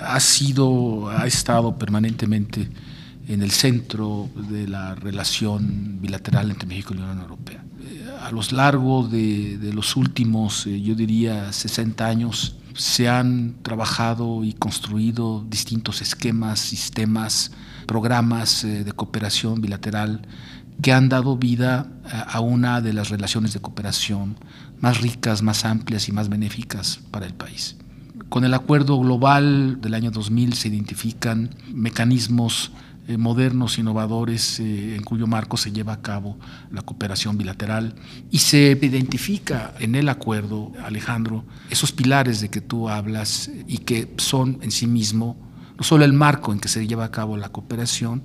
ha 0.00 0.18
sido, 0.18 1.10
ha 1.10 1.26
estado 1.26 1.76
permanentemente 1.76 2.70
en 3.28 3.42
el 3.42 3.50
centro 3.50 4.30
de 4.48 4.66
la 4.66 4.94
relación 4.94 6.00
bilateral 6.00 6.50
entre 6.50 6.66
México 6.66 6.94
y 6.94 6.98
la 6.98 7.04
Unión 7.04 7.20
Europea. 7.20 7.62
Eh, 7.82 8.06
a 8.22 8.30
lo 8.30 8.40
largo 8.52 9.06
de, 9.06 9.58
los 9.74 9.94
últimos, 9.94 10.66
eh, 10.66 10.80
yo 10.80 10.94
diría, 10.94 11.52
60 11.52 12.06
años, 12.06 12.56
se 12.74 13.08
han 13.10 13.56
trabajado 13.62 14.42
y 14.42 14.54
construido 14.54 15.44
distintos 15.48 16.00
esquemas, 16.00 16.60
sistemas, 16.60 17.50
programas 17.86 18.64
eh, 18.64 18.84
de 18.84 18.92
cooperación 18.92 19.60
bilateral 19.60 20.22
que 20.82 20.92
han 20.92 21.08
dado 21.08 21.38
vida 21.38 21.88
a 22.04 22.40
una 22.40 22.82
de 22.82 22.92
las 22.92 23.08
relaciones 23.08 23.54
de 23.54 23.60
cooperación 23.60 24.36
más 24.80 25.00
ricas, 25.00 25.42
más 25.42 25.64
amplias 25.64 26.08
y 26.08 26.12
más 26.12 26.28
benéficas 26.28 27.00
para 27.10 27.24
el 27.24 27.32
país. 27.32 27.76
Con 28.28 28.44
el 28.44 28.54
acuerdo 28.54 28.98
global 28.98 29.80
del 29.80 29.94
año 29.94 30.10
2000 30.10 30.54
se 30.54 30.68
identifican 30.68 31.54
mecanismos 31.72 32.72
eh, 33.08 33.16
modernos, 33.18 33.78
innovadores, 33.78 34.58
eh, 34.58 34.96
en 34.96 35.04
cuyo 35.04 35.28
marco 35.28 35.56
se 35.56 35.70
lleva 35.70 35.92
a 35.92 36.02
cabo 36.02 36.36
la 36.72 36.82
cooperación 36.82 37.38
bilateral 37.38 37.94
y 38.32 38.38
se 38.38 38.76
identifica 38.82 39.74
en 39.78 39.94
el 39.94 40.08
acuerdo, 40.08 40.72
Alejandro, 40.84 41.44
esos 41.70 41.92
pilares 41.92 42.40
de 42.40 42.48
que 42.48 42.60
tú 42.60 42.88
hablas 42.88 43.48
y 43.68 43.78
que 43.78 44.12
son 44.16 44.58
en 44.60 44.72
sí 44.72 44.88
mismo 44.88 45.36
no 45.76 45.84
solo 45.84 46.04
el 46.04 46.12
marco 46.12 46.52
en 46.52 46.60
que 46.60 46.68
se 46.68 46.86
lleva 46.86 47.04
a 47.04 47.10
cabo 47.10 47.36
la 47.36 47.50
cooperación, 47.50 48.22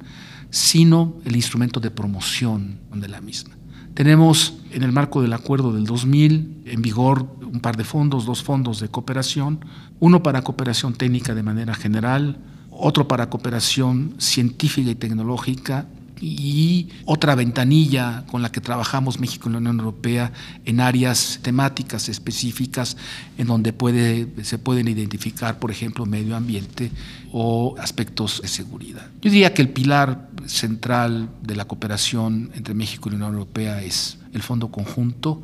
sino 0.50 1.16
el 1.26 1.36
instrumento 1.36 1.80
de 1.80 1.92
promoción 1.92 2.80
de 2.94 3.08
la 3.08 3.22
misma. 3.22 3.56
Tenemos 3.94 4.56
en 4.72 4.84
el 4.84 4.92
marco 4.92 5.22
del 5.22 5.34
acuerdo 5.34 5.74
del 5.74 5.86
2000 5.86 6.64
en 6.66 6.82
vigor 6.82 7.28
un 7.42 7.60
par 7.60 7.76
de 7.76 7.84
fondos, 7.84 8.26
dos 8.26 8.44
fondos 8.44 8.80
de 8.80 8.88
cooperación, 8.88 9.66
uno 10.00 10.24
para 10.24 10.42
cooperación 10.42 10.94
técnica 10.94 11.36
de 11.36 11.44
manera 11.44 11.74
general, 11.74 12.38
otro 12.70 13.08
para 13.08 13.30
cooperación 13.30 14.16
científica 14.18 14.90
y 14.90 14.96
tecnológica 14.96 15.88
y 16.22 16.90
otra 17.06 17.34
ventanilla 17.34 18.26
con 18.30 18.44
la 18.44 18.52
que 18.52 18.62
trabajamos 18.62 19.20
México 19.20 19.50
y 19.50 19.54
la 19.54 19.58
Unión 19.58 19.80
Europea 19.80 20.32
en 20.66 20.80
áreas 20.80 21.40
temáticas 21.42 22.10
específicas 22.10 22.96
en 23.40 23.48
donde 23.48 23.74
puede, 23.74 24.28
se 24.44 24.60
pueden 24.60 24.88
identificar, 24.88 25.58
por 25.58 25.72
ejemplo, 25.72 26.06
medio 26.06 26.36
ambiente 26.36 26.92
o 27.34 27.76
aspectos 27.80 28.42
de 28.44 28.48
seguridad. 28.48 29.08
Yo 29.22 29.32
diría 29.32 29.54
que 29.54 29.64
el 29.64 29.70
pilar 29.70 30.30
central 30.46 31.30
de 31.42 31.56
la 31.56 31.66
cooperación 31.66 32.52
entre 32.54 32.76
México 32.76 33.10
y 33.10 33.14
la 33.14 33.18
Unión 33.18 33.34
Europea 33.34 33.82
es 33.82 34.20
el 34.34 34.44
Fondo 34.44 34.70
Conjunto, 34.70 35.42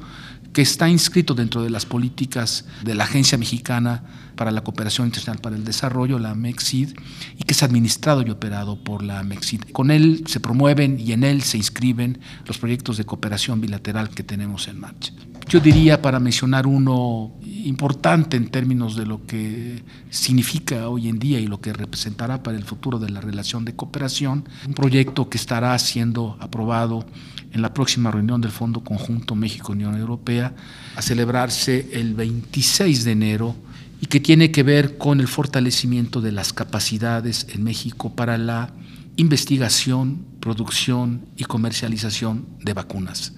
que 0.54 0.62
está 0.62 0.88
inscrito 0.90 1.34
dentro 1.34 1.64
de 1.64 1.70
las 1.70 1.86
políticas 1.86 2.66
de 2.84 2.96
la 2.96 3.04
Agencia 3.04 3.38
Mexicana 3.38 4.04
para 4.38 4.52
la 4.52 4.64
Cooperación 4.64 5.08
Internacional 5.08 5.42
para 5.42 5.58
el 5.58 5.66
Desarrollo, 5.66 6.20
la 6.20 6.34
MEXID, 6.34 6.96
y 7.38 7.44
que 7.44 7.52
es 7.52 7.64
administrado 7.64 8.22
y 8.22 8.30
operado 8.30 8.82
por 8.82 9.04
la 9.04 9.22
MEXID. 9.24 9.64
Con 9.74 9.92
él 9.92 10.24
se 10.28 10.40
promueven 10.40 10.98
y 10.98 11.12
en 11.12 11.26
él 11.26 11.42
se 11.42 11.58
inscriben 11.58 12.20
los 12.46 12.58
proyectos 12.58 12.96
de 12.96 13.04
cooperación 13.04 13.60
bilateral 13.60 14.10
que 14.10 14.24
tenemos 14.24 14.70
en 14.70 14.80
marcha. 14.80 15.12
Yo 15.50 15.60
diría, 15.60 16.02
para 16.02 16.20
mencionar 16.20 16.68
uno 16.68 17.34
importante 17.46 18.38
en 18.38 18.50
términos 18.50 18.96
de 18.96 19.06
lo 19.06 19.26
que 19.26 19.82
significa 20.10 20.90
hoy 20.90 21.08
en 21.08 21.20
día 21.20 21.40
y 21.40 21.48
lo 21.48 21.62
que 21.62 21.74
representará 21.74 22.44
para 22.44 22.58
el 22.58 22.64
futuro 22.64 23.00
de 23.00 23.10
la 23.10 23.22
relación 23.22 23.66
de 23.66 23.76
cooperación, 23.76 24.48
un 24.66 24.74
proyecto 24.74 25.30
que 25.30 25.38
estará 25.38 25.78
siendo 25.80 26.38
aprobado 26.40 27.06
en 27.54 27.62
la 27.62 27.74
próxima 27.74 28.12
reunión 28.12 28.42
del 28.42 28.52
Fondo 28.52 28.84
Conjunto 28.84 29.36
México-Unión 29.36 29.98
Europea, 29.98 30.54
a 30.96 31.02
celebrarse 31.02 31.90
el 31.94 32.14
26 32.14 33.06
de 33.06 33.12
enero 33.12 33.56
y 34.00 34.06
que 34.08 34.20
tiene 34.20 34.52
que 34.52 34.64
ver 34.64 34.98
con 34.98 35.20
el 35.20 35.28
fortalecimiento 35.28 36.22
de 36.22 36.32
las 36.32 36.54
capacidades 36.54 37.48
en 37.54 37.64
México 37.64 38.16
para 38.16 38.38
la 38.38 38.74
investigación, 39.16 40.26
producción 40.40 41.26
y 41.36 41.46
comercialización 41.46 42.46
de 42.64 42.74
vacunas. 42.74 43.34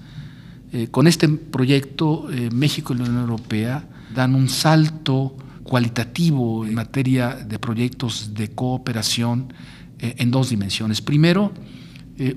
Eh, 0.71 0.89
con 0.91 1.07
este 1.07 1.27
proyecto, 1.29 2.29
eh, 2.31 2.49
México 2.51 2.93
y 2.93 2.97
la 2.97 3.05
Unión 3.05 3.21
Europea 3.21 3.87
dan 4.13 4.35
un 4.35 4.49
salto 4.49 5.35
cualitativo 5.63 6.65
en 6.65 6.75
materia 6.75 7.29
de 7.29 7.57
proyectos 7.57 8.33
de 8.33 8.49
cooperación 8.49 9.53
eh, 9.97 10.15
en 10.17 10.29
dos 10.29 10.49
dimensiones. 10.49 11.01
Primero, 11.01 11.53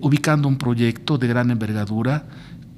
ubicando 0.00 0.46
un 0.46 0.58
proyecto 0.58 1.18
de 1.18 1.26
gran 1.26 1.50
envergadura 1.50 2.28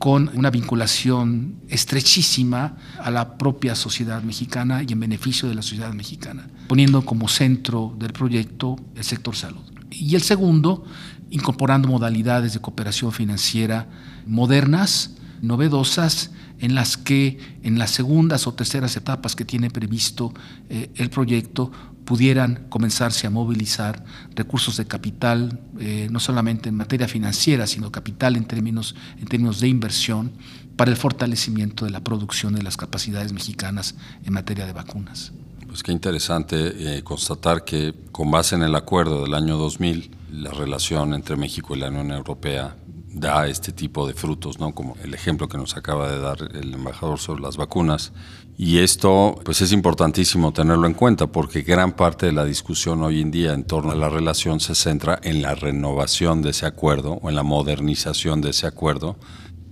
con 0.05 0.31
una 0.35 0.51
vinculación 0.51 1.63
estrechísima 1.67 2.77
a 3.01 3.11
la 3.11 3.39
propia 3.39 3.75
sociedad 3.75 4.23
mexicana 4.23 4.83
y 4.87 4.93
en 4.93 5.01
beneficio 5.01 5.49
de 5.49 5.55
la 5.55 5.63
sociedad 5.63 5.95
mexicana, 5.95 6.47
poniendo 6.69 7.07
como 7.07 7.27
centro 7.27 7.97
del 7.99 8.13
proyecto 8.13 8.77
el 8.97 9.03
sector 9.03 9.35
salud. 9.35 9.63
Y 9.91 10.15
el 10.15 10.21
segundo, 10.21 10.85
incorporando 11.31 11.89
modalidades 11.89 12.53
de 12.53 12.61
cooperación 12.61 13.13
financiera 13.13 13.89
modernas, 14.27 15.15
novedosas, 15.41 16.33
en 16.59 16.75
las 16.75 16.99
que 16.99 17.39
en 17.63 17.79
las 17.79 17.91
segundas 17.91 18.47
o 18.47 18.53
terceras 18.53 18.95
etapas 18.99 19.35
que 19.35 19.47
tiene 19.47 19.71
previsto 19.71 20.35
eh, 20.69 20.91
el 20.97 21.09
proyecto 21.09 21.73
pudieran 22.05 22.67
comenzarse 22.69 23.27
a 23.27 23.31
movilizar 23.31 24.05
recursos 24.35 24.77
de 24.77 24.87
capital, 24.87 25.61
eh, 25.79 26.09
no 26.11 26.21
solamente 26.21 26.69
en 26.69 26.77
materia 26.77 27.09
financiera, 27.09 27.67
sino 27.67 27.91
capital 27.91 28.37
en 28.37 28.45
términos, 28.45 28.95
en 29.19 29.27
términos 29.27 29.61
de 29.61 29.69
inversión, 29.69 30.33
para 30.77 30.91
el 30.91 30.97
fortalecimiento 30.97 31.85
de 31.85 31.91
la 31.91 32.01
producción 32.01 32.55
de 32.55 32.63
las 32.63 32.77
capacidades 32.77 33.33
mexicanas 33.33 33.95
en 34.25 34.33
materia 34.33 34.67
de 34.67 34.73
vacunas. 34.73 35.33
Pues 35.67 35.83
qué 35.83 35.93
interesante 35.93 36.99
eh, 36.99 37.03
constatar 37.03 37.65
que 37.65 37.95
con 38.13 38.31
base 38.31 38.55
en 38.55 38.63
el 38.63 38.75
acuerdo 38.75 39.23
del 39.23 39.35
año 39.35 39.57
2000, 39.57 40.11
la 40.33 40.51
relación 40.51 41.15
entre 41.15 41.37
México 41.37 41.75
y 41.75 41.81
la 41.81 41.89
Unión 41.89 42.11
Europea 42.11 42.77
da 43.15 43.47
este 43.47 43.73
tipo 43.73 44.07
de 44.07 44.15
frutos, 44.15 44.59
¿no? 44.59 44.75
Como 44.75 44.97
el 45.03 45.15
ejemplo 45.15 45.49
que 45.49 45.57
nos 45.57 45.77
acaba 45.77 46.11
de 46.11 46.21
dar 46.21 46.51
el 46.55 46.75
embajador 46.75 47.19
sobre 47.19 47.43
las 47.43 47.57
vacunas. 47.57 48.13
Y 48.57 48.79
esto, 48.79 49.35
pues 49.45 49.61
es 49.63 49.73
importantísimo 49.73 50.53
tenerlo 50.53 50.87
en 50.87 50.95
cuenta 50.95 51.27
porque 51.27 51.63
gran 51.63 51.93
parte 51.93 52.27
de 52.27 52.33
la 52.33 52.45
discusión 52.45 53.03
hoy 53.03 53.21
en 53.21 53.33
día 53.33 53.53
en 53.53 53.65
torno 53.65 53.91
a 53.91 53.97
la 53.97 54.09
relación 54.09 54.61
se 54.61 54.77
centra 54.77 55.19
en 55.23 55.43
la 55.43 55.57
renovación 55.57 56.41
de 56.41 56.51
ese 56.51 56.65
acuerdo 56.65 57.19
o 57.21 57.29
en 57.29 57.35
la 57.35 57.43
modernización 57.43 58.41
de 58.41 58.51
ese 58.51 58.69
acuerdo, 58.69 59.17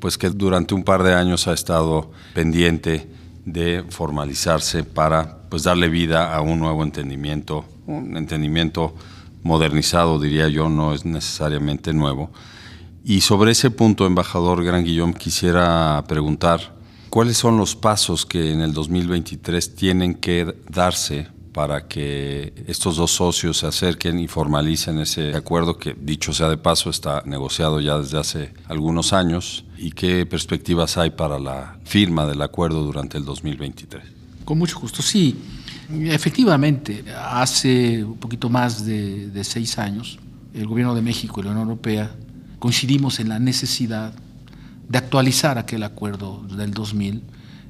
pues 0.01 0.19
que 0.19 0.31
durante 0.31 0.75
un 0.75 0.83
par 0.83 1.05
de 1.05 1.15
años 1.15 1.47
ha 1.47 1.53
estado 1.53 2.11
pendiente 2.35 3.09
de 3.45 3.85
formalizarse 3.89 4.83
para 4.83 5.49
pues 5.49 5.63
darle 5.63 5.89
vida 5.89 6.35
a 6.35 6.41
un 6.41 6.59
nuevo 6.59 6.83
entendimiento, 6.83 7.65
un 7.87 8.17
entendimiento 8.17 8.95
modernizado 9.45 10.19
diría 10.19 10.49
yo, 10.49 10.69
no 10.69 10.93
es 10.93 11.05
necesariamente 11.05 11.93
nuevo. 11.93 12.31
Y 13.05 13.21
sobre 13.23 13.53
ese 13.53 13.71
punto, 13.71 14.07
embajador 14.07 14.65
Gran 14.65 14.85
Guillón, 14.85 15.13
quisiera 15.13 16.05
preguntar, 16.07 16.82
¿cuáles 17.13 17.37
son 17.37 17.59
los 17.59 17.77
pasos 17.77 18.25
que 18.25 18.53
en 18.53 18.63
el 18.63 18.73
2023 18.73 19.75
tienen 19.75 20.15
que 20.15 20.57
darse 20.71 21.29
para 21.53 21.87
que 21.87 22.55
estos 22.67 22.97
dos 22.97 23.11
socios 23.11 23.59
se 23.59 23.67
acerquen 23.67 24.19
y 24.19 24.29
formalicen 24.29 24.99
ese 24.99 25.37
acuerdo 25.37 25.77
que, 25.77 25.93
dicho 25.93 26.33
sea 26.33 26.49
de 26.49 26.57
paso, 26.57 26.89
está 26.89 27.23
negociado 27.27 27.81
ya 27.83 27.99
desde 27.99 28.19
hace 28.19 28.55
algunos 28.67 29.13
años? 29.13 29.67
¿Y 29.77 29.91
qué 29.91 30.25
perspectivas 30.25 30.97
hay 30.97 31.11
para 31.11 31.39
la 31.39 31.77
firma 31.85 32.25
del 32.25 32.41
acuerdo 32.41 32.83
durante 32.83 33.19
el 33.19 33.27
2023? 33.27 34.03
Con 34.47 34.57
mucho 34.57 34.81
gusto, 34.81 35.03
sí. 35.03 35.37
Efectivamente, 35.91 37.05
hace 37.15 38.03
un 38.03 38.17
poquito 38.17 38.49
más 38.49 38.87
de, 38.87 39.29
de 39.29 39.45
seis 39.45 39.79
años, 39.79 40.19
el 40.55 40.67
Gobierno 40.67 40.95
de 40.95 41.03
México 41.03 41.43
y 41.43 41.45
la 41.45 41.51
Unión 41.51 41.69
Europea 41.69 42.11
coincidimos 42.59 43.21
en 43.21 43.29
la 43.29 43.39
necesidad 43.39 44.15
de 44.89 44.99
actualizar 44.99 45.59
aquel 45.59 45.83
acuerdo 45.83 46.45
del 46.57 46.73
2000 46.73 47.23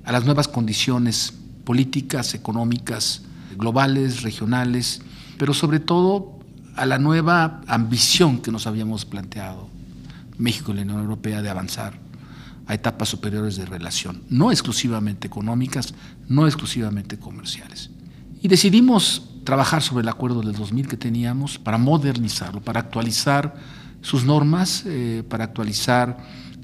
a 0.04 0.12
las 0.12 0.24
nuevas 0.24 0.48
condiciones 0.48 1.34
políticas, 1.64 2.34
económicas, 2.34 3.22
globales, 3.56 4.22
regionales, 4.22 5.02
pero 5.38 5.54
sobre 5.54 5.80
todo 5.80 6.38
a 6.74 6.86
la 6.86 6.98
nueva 6.98 7.60
ambición 7.66 8.40
que 8.40 8.50
nos 8.50 8.66
habíamos 8.66 9.04
planteado 9.04 9.68
México 10.38 10.72
y 10.72 10.76
la 10.76 10.82
Unión 10.82 11.00
Europea 11.00 11.42
de 11.42 11.50
avanzar 11.50 11.98
a 12.66 12.74
etapas 12.74 13.08
superiores 13.08 13.56
de 13.56 13.66
relación, 13.66 14.22
no 14.30 14.50
exclusivamente 14.50 15.26
económicas, 15.26 15.94
no 16.28 16.46
exclusivamente 16.46 17.18
comerciales. 17.18 17.90
Y 18.40 18.48
decidimos 18.48 19.28
trabajar 19.44 19.82
sobre 19.82 20.02
el 20.02 20.08
acuerdo 20.08 20.40
del 20.40 20.54
2000 20.54 20.88
que 20.88 20.96
teníamos 20.96 21.58
para 21.58 21.78
modernizarlo, 21.78 22.60
para 22.60 22.80
actualizar 22.80 23.54
sus 24.02 24.24
normas 24.24 24.82
eh, 24.84 25.22
para 25.28 25.44
actualizar 25.44 26.18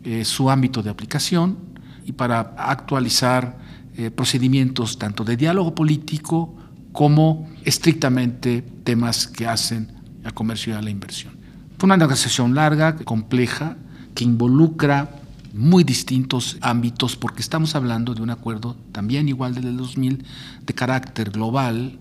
eh, 0.05 0.25
su 0.25 0.51
ámbito 0.51 0.83
de 0.83 0.91
aplicación 0.91 1.59
y 2.05 2.13
para 2.13 2.41
actualizar 2.57 3.59
eh, 3.97 4.11
procedimientos 4.11 4.99
tanto 4.99 5.25
de 5.25 5.37
diálogo 5.37 5.75
político 5.75 6.55
como 6.93 7.49
estrictamente 7.65 8.63
temas 8.85 9.27
que 9.27 9.47
hacen 9.47 9.93
al 10.25 10.35
comercio 10.35 10.75
y 10.75 10.77
a 10.77 10.83
la 10.83 10.91
inversión. 10.91 11.35
Fue 11.79 11.87
una 11.87 11.97
negociación 11.97 12.55
larga, 12.55 12.97
compleja, 12.97 13.77
que 14.15 14.25
involucra 14.25 15.11
muy 15.53 15.85
distintos 15.85 16.59
ámbitos 16.61 17.17
porque 17.17 17.41
estamos 17.41 17.75
hablando 17.75 18.15
de 18.15 18.23
un 18.23 18.31
acuerdo 18.31 18.77
también 18.93 19.29
igual 19.29 19.55
del 19.55 19.77
2000 19.77 20.25
de 20.65 20.75
carácter 20.75 21.31
global 21.31 21.99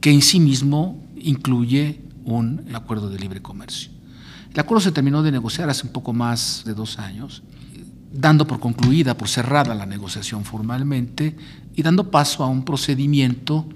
que 0.00 0.10
en 0.10 0.22
sí 0.22 0.40
mismo 0.40 1.02
incluye 1.16 2.00
un 2.24 2.64
acuerdo 2.74 3.08
de 3.10 3.18
libre 3.18 3.42
comercio. 3.42 3.97
El 4.52 4.60
acuerdo 4.60 4.80
se 4.80 4.92
terminó 4.92 5.22
de 5.22 5.32
negociar 5.32 5.68
hace 5.70 5.86
un 5.86 5.92
poco 5.92 6.12
más 6.12 6.62
de 6.64 6.74
dos 6.74 6.98
años, 6.98 7.42
dando 8.12 8.46
por 8.46 8.60
concluida, 8.60 9.16
por 9.16 9.28
cerrada 9.28 9.74
la 9.74 9.86
negociación 9.86 10.44
formalmente 10.44 11.36
y 11.74 11.82
dando 11.82 12.10
paso 12.10 12.42
a 12.42 12.48
un 12.48 12.64
procedimiento 12.64 13.68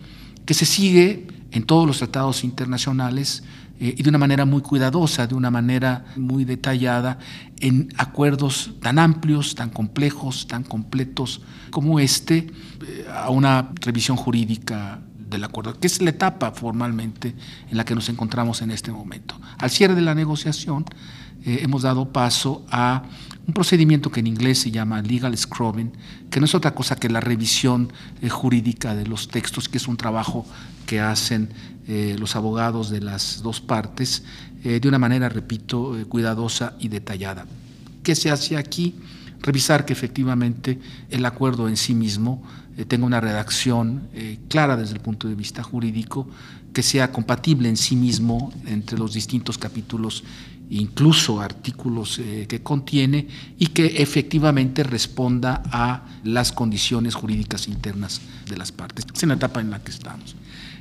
que 0.47 0.55
se 0.55 0.67
sigue 0.67 1.27
en 1.51 1.65
todos 1.65 1.87
los 1.87 1.99
tratados 1.99 2.45
internacionales 2.45 3.45
eh, 3.79 3.95
y 3.97 4.03
de 4.03 4.09
una 4.09 4.19
manera 4.19 4.45
muy 4.45 4.63
cuidadosa, 4.63 5.27
de 5.27 5.35
una 5.35 5.51
manera 5.51 6.07
muy 6.17 6.45
detallada, 6.45 7.19
en 7.61 7.93
acuerdos 7.97 8.73
tan 8.81 8.99
amplios, 8.99 9.55
tan 9.55 9.71
complejos, 9.71 10.47
tan 10.47 10.65
completos 10.65 11.43
como 11.71 12.01
este, 12.01 12.39
eh, 12.87 13.07
a 13.13 13.31
una 13.31 13.71
revisión 13.81 14.17
jurídica 14.17 15.01
del 15.33 15.45
acuerdo, 15.45 15.79
que 15.79 15.87
es 15.87 16.01
la 16.01 16.11
etapa 16.11 16.53
formalmente 16.53 17.35
en 17.71 17.77
la 17.77 17.85
que 17.85 17.95
nos 17.95 18.09
encontramos 18.09 18.63
en 18.63 18.71
este 18.71 18.93
momento. 18.93 19.41
Al 19.59 19.71
cierre 19.71 19.95
de 19.95 20.03
la 20.03 20.15
negociación 20.15 20.85
eh, 21.45 21.61
hemos 21.63 21.83
dado 21.83 22.13
paso 22.13 22.65
a 22.71 23.03
un 23.47 23.55
procedimiento 23.55 24.11
que 24.11 24.21
en 24.21 24.29
inglés 24.29 24.61
se 24.61 24.71
llama 24.71 25.03
legal 25.03 25.37
scrubbing, 25.37 25.93
que 26.31 26.39
no 26.39 26.47
es 26.47 26.55
otra 26.55 26.75
cosa 26.75 26.95
que 26.95 27.09
la 27.09 27.21
revisión 27.21 27.93
eh, 28.21 28.29
jurídica 28.29 28.95
de 28.95 29.07
los 29.07 29.29
textos, 29.29 29.69
que 29.69 29.79
es 29.79 29.89
un 29.89 29.97
trabajo 29.97 30.47
que 30.87 31.01
hacen 31.01 31.49
eh, 31.89 32.17
los 32.19 32.37
abogados 32.37 32.91
de 32.91 33.01
las 33.01 33.43
dos 33.43 33.61
partes 33.61 34.25
de 34.63 34.87
una 34.87 35.01
manera, 35.01 35.29
repito, 35.29 35.97
cuidadosa 36.09 36.75
y 36.79 36.87
detallada. 36.87 37.47
¿Qué 38.05 38.15
se 38.15 38.31
hace 38.31 38.57
aquí? 38.57 38.95
Revisar 39.43 39.85
que 39.85 39.93
efectivamente 39.93 40.79
el 41.11 41.25
acuerdo 41.25 41.69
en 41.69 41.77
sí 41.77 41.95
mismo 41.95 42.43
eh, 42.77 42.85
tenga 42.85 43.07
una 43.07 43.21
redacción 43.21 44.09
eh, 44.15 44.39
clara 44.49 44.77
desde 44.77 44.95
el 44.95 45.01
punto 45.01 45.29
de 45.29 45.35
vista 45.35 45.63
jurídico, 45.63 46.29
que 46.73 46.83
sea 46.83 47.13
compatible 47.13 47.69
en 47.69 47.77
sí 47.77 47.97
mismo 47.97 48.53
entre 48.67 48.99
los 48.99 49.13
distintos 49.13 49.59
capítulos, 49.59 50.25
incluso 50.71 51.41
artículos 51.41 52.19
eh, 52.19 52.47
que 52.49 52.63
contiene, 52.63 53.29
y 53.59 53.69
que 53.69 54.03
efectivamente 54.03 54.83
responda 54.85 55.63
a 55.67 56.07
las 56.25 56.53
condiciones 56.53 57.15
jurídicas 57.15 57.69
internas 57.69 58.23
de 58.49 58.57
las 58.57 58.73
partes. 58.73 59.05
Es 59.13 59.23
la 59.27 59.35
etapa 59.35 59.61
en 59.61 59.71
la 59.71 59.83
que 59.83 59.91
estamos. 59.91 60.35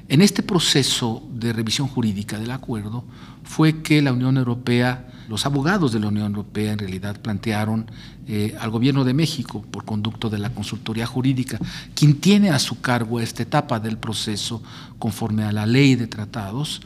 En 0.07 0.21
este 0.21 0.43
proceso 0.43 1.27
de 1.33 1.53
revisión 1.53 1.87
jurídica 1.87 2.37
del 2.37 2.51
acuerdo 2.51 3.03
fue 3.43 3.81
que 3.81 4.01
la 4.01 4.13
Unión 4.13 4.37
Europea, 4.37 5.10
los 5.31 5.45
abogados 5.45 5.93
de 5.93 6.01
la 6.01 6.09
Unión 6.09 6.25
Europea 6.25 6.73
en 6.73 6.79
realidad 6.79 7.21
plantearon 7.21 7.89
eh, 8.27 8.53
al 8.59 8.69
Gobierno 8.69 9.05
de 9.05 9.13
México, 9.13 9.65
por 9.71 9.85
conducto 9.85 10.29
de 10.29 10.37
la 10.37 10.49
consultoría 10.49 11.05
jurídica, 11.05 11.57
quien 11.95 12.15
tiene 12.15 12.49
a 12.49 12.59
su 12.59 12.81
cargo 12.81 13.17
esta 13.21 13.41
etapa 13.41 13.79
del 13.79 13.97
proceso 13.97 14.61
conforme 14.99 15.43
a 15.43 15.53
la 15.53 15.65
ley 15.65 15.95
de 15.95 16.07
tratados, 16.07 16.81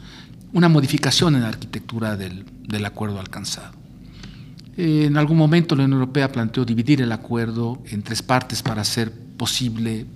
una 0.52 0.68
modificación 0.68 1.34
en 1.34 1.42
la 1.42 1.48
arquitectura 1.48 2.16
del, 2.16 2.44
acuerdo 2.84 3.18
alcanzado. 3.18 3.74
en 4.76 5.16
algún 5.16 5.38
momento 5.38 5.74
la 5.74 5.82
Unión 5.82 5.98
Europea 5.98 6.30
planteó 6.30 6.64
dividir 6.64 7.02
el 7.02 7.10
acuerdo 7.10 7.82
en 7.86 8.04
tres 8.04 8.22
partes 8.22 8.62
para 8.62 8.82
hacer 8.82 9.10
posible 9.36 10.06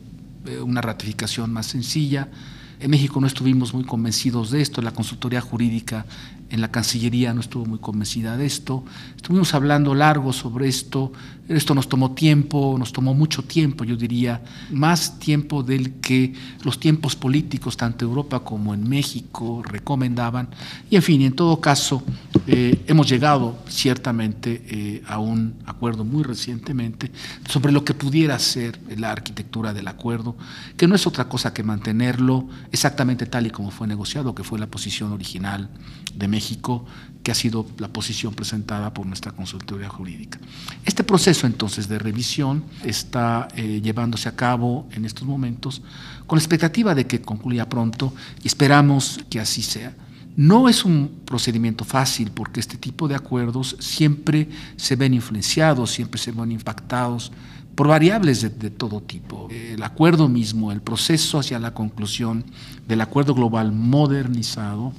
eh, 0.46 0.60
una 0.60 0.80
ratificación 0.80 1.52
más 1.52 1.66
sencilla 1.66 2.28
en 2.80 2.90
México 2.90 3.20
no 3.20 3.26
estuvimos 3.26 3.74
muy 3.74 3.84
convencidos 3.84 4.50
de 4.50 4.62
esto, 4.62 4.80
la 4.80 4.92
consultoría 4.92 5.42
jurídica 5.42 6.06
en 6.50 6.60
la 6.60 6.70
Cancillería 6.70 7.32
no 7.32 7.40
estuvo 7.40 7.64
muy 7.64 7.78
convencida 7.78 8.36
de 8.36 8.46
esto. 8.46 8.84
Estuvimos 9.16 9.54
hablando 9.54 9.94
largo 9.94 10.32
sobre 10.32 10.68
esto, 10.68 11.12
esto 11.56 11.74
nos 11.74 11.88
tomó 11.88 12.12
tiempo, 12.12 12.76
nos 12.78 12.92
tomó 12.92 13.12
mucho 13.12 13.42
tiempo, 13.42 13.84
yo 13.84 13.96
diría, 13.96 14.42
más 14.70 15.18
tiempo 15.18 15.62
del 15.62 15.94
que 15.94 16.32
los 16.62 16.78
tiempos 16.78 17.16
políticos, 17.16 17.76
tanto 17.76 18.04
en 18.04 18.10
Europa 18.10 18.40
como 18.40 18.72
en 18.72 18.88
México, 18.88 19.62
recomendaban. 19.66 20.48
Y 20.88 20.96
en 20.96 21.02
fin, 21.02 21.22
en 21.22 21.32
todo 21.32 21.60
caso, 21.60 22.02
eh, 22.46 22.84
hemos 22.86 23.08
llegado 23.08 23.58
ciertamente 23.68 24.62
eh, 24.68 25.02
a 25.06 25.18
un 25.18 25.54
acuerdo 25.66 26.04
muy 26.04 26.22
recientemente 26.22 27.10
sobre 27.48 27.72
lo 27.72 27.84
que 27.84 27.94
pudiera 27.94 28.38
ser 28.38 28.78
la 28.96 29.10
arquitectura 29.10 29.72
del 29.72 29.88
acuerdo, 29.88 30.36
que 30.76 30.86
no 30.86 30.94
es 30.94 31.06
otra 31.06 31.28
cosa 31.28 31.52
que 31.52 31.62
mantenerlo 31.62 32.48
exactamente 32.70 33.26
tal 33.26 33.46
y 33.46 33.50
como 33.50 33.70
fue 33.70 33.88
negociado, 33.88 34.34
que 34.34 34.44
fue 34.44 34.58
la 34.58 34.68
posición 34.68 35.12
original 35.12 35.68
de 36.14 36.28
México, 36.28 36.86
que 37.22 37.30
ha 37.30 37.34
sido 37.34 37.66
la 37.78 37.88
posición 37.88 38.34
presentada 38.34 38.94
por 38.94 39.06
nuestra 39.06 39.32
consultoría 39.32 39.88
jurídica. 39.88 40.38
Este 40.84 41.04
proceso 41.04 41.46
entonces 41.46 41.88
de 41.88 41.98
revisión 41.98 42.64
está 42.84 43.48
eh, 43.54 43.80
llevándose 43.82 44.28
a 44.28 44.36
cabo 44.36 44.88
en 44.92 45.04
estos 45.04 45.26
momentos 45.26 45.82
con 46.26 46.38
la 46.38 46.40
expectativa 46.40 46.94
de 46.94 47.06
que 47.06 47.20
concluya 47.20 47.68
pronto 47.68 48.14
y 48.42 48.46
esperamos 48.46 49.20
que 49.28 49.40
así 49.40 49.62
sea. 49.62 49.94
No 50.36 50.68
es 50.68 50.84
un 50.84 51.20
procedimiento 51.26 51.84
fácil 51.84 52.30
porque 52.30 52.60
este 52.60 52.78
tipo 52.78 53.08
de 53.08 53.16
acuerdos 53.16 53.76
siempre 53.80 54.48
se 54.76 54.96
ven 54.96 55.12
influenciados, 55.12 55.90
siempre 55.90 56.20
se 56.20 56.32
ven 56.32 56.52
impactados 56.52 57.32
por 57.74 57.88
variables 57.88 58.40
de, 58.40 58.48
de, 58.48 58.70
todo 58.70 59.02
tipo. 59.02 59.48
El 59.50 59.82
acuerdo 59.82 60.28
mismo, 60.28 60.72
el 60.72 60.80
proceso 60.80 61.38
hacia 61.38 61.58
la 61.58 61.74
conclusión 61.74 62.44
del 62.86 63.00
acuerdo 63.00 63.34
global 63.34 63.72
modernizado, 63.72 64.92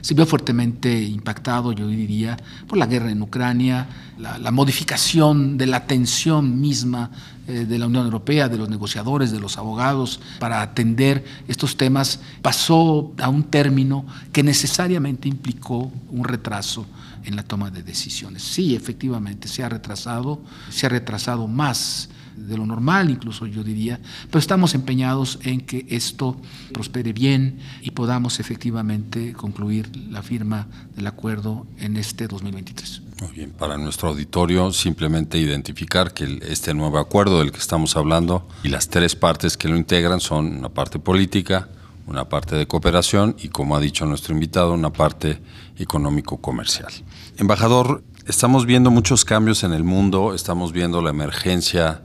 se 0.00 0.14
vio 0.14 0.26
fuertemente 0.26 1.02
impactado, 1.02 1.72
yo 1.72 1.86
diría, 1.88 2.36
por 2.66 2.78
la 2.78 2.86
guerra 2.86 3.10
en 3.10 3.22
Ucrania, 3.22 3.86
la, 4.18 4.50
modificación 4.50 5.58
de 5.58 5.66
la 5.66 5.86
tensión 5.86 6.60
misma 6.60 7.10
eh, 7.46 7.66
de 7.66 7.78
la 7.78 7.86
Unión 7.86 8.04
Europea, 8.04 8.48
de 8.48 8.56
los 8.56 8.68
negociadores, 8.68 9.32
de 9.32 9.40
los 9.40 9.58
abogados, 9.58 10.20
para 10.38 10.62
atender 10.62 11.24
estos 11.48 11.76
temas, 11.76 12.20
pasó 12.42 13.12
a 13.18 13.28
un 13.28 13.44
término 13.44 14.06
que 14.32 14.42
necesariamente 14.42 15.28
implicó 15.28 15.90
un 16.10 16.24
retraso 16.24 16.86
en 17.24 17.36
la 17.36 17.42
toma 17.42 17.70
de 17.70 17.82
decisiones. 17.82 18.42
Sí, 18.42 18.74
efectivamente, 18.74 19.48
se 19.48 19.62
ha 19.62 19.68
retrasado, 19.68 20.40
se 20.70 20.86
ha 20.86 20.90
retrasado 20.90 21.48
más 21.48 22.08
de 22.36 22.56
lo 22.56 22.66
normal, 22.66 23.10
incluso 23.10 23.46
yo 23.46 23.62
diría, 23.62 24.00
pero 24.26 24.38
estamos 24.38 24.74
empeñados 24.74 25.38
en 25.42 25.60
que 25.60 25.86
esto 25.88 26.36
prospere 26.72 27.12
bien 27.12 27.58
y 27.82 27.90
podamos 27.90 28.40
efectivamente 28.40 29.32
concluir 29.32 29.90
la 30.10 30.22
firma 30.22 30.66
del 30.96 31.06
acuerdo 31.06 31.66
en 31.78 31.96
este 31.96 32.26
2023. 32.26 33.02
Muy 33.20 33.30
bien, 33.32 33.50
para 33.52 33.78
nuestro 33.78 34.08
auditorio 34.08 34.72
simplemente 34.72 35.38
identificar 35.38 36.12
que 36.12 36.40
este 36.48 36.74
nuevo 36.74 36.98
acuerdo 36.98 37.38
del 37.38 37.52
que 37.52 37.58
estamos 37.58 37.96
hablando 37.96 38.48
y 38.62 38.68
las 38.68 38.88
tres 38.88 39.14
partes 39.14 39.56
que 39.56 39.68
lo 39.68 39.76
integran 39.76 40.20
son 40.20 40.58
una 40.58 40.68
parte 40.68 40.98
política, 40.98 41.68
una 42.06 42.28
parte 42.28 42.56
de 42.56 42.66
cooperación 42.66 43.36
y, 43.38 43.48
como 43.48 43.76
ha 43.76 43.80
dicho 43.80 44.04
nuestro 44.04 44.34
invitado, 44.34 44.74
una 44.74 44.92
parte 44.92 45.40
económico-comercial. 45.78 46.92
Embajador, 47.38 48.02
estamos 48.26 48.66
viendo 48.66 48.90
muchos 48.90 49.24
cambios 49.24 49.64
en 49.64 49.72
el 49.72 49.84
mundo, 49.84 50.34
estamos 50.34 50.72
viendo 50.72 51.00
la 51.00 51.10
emergencia 51.10 52.02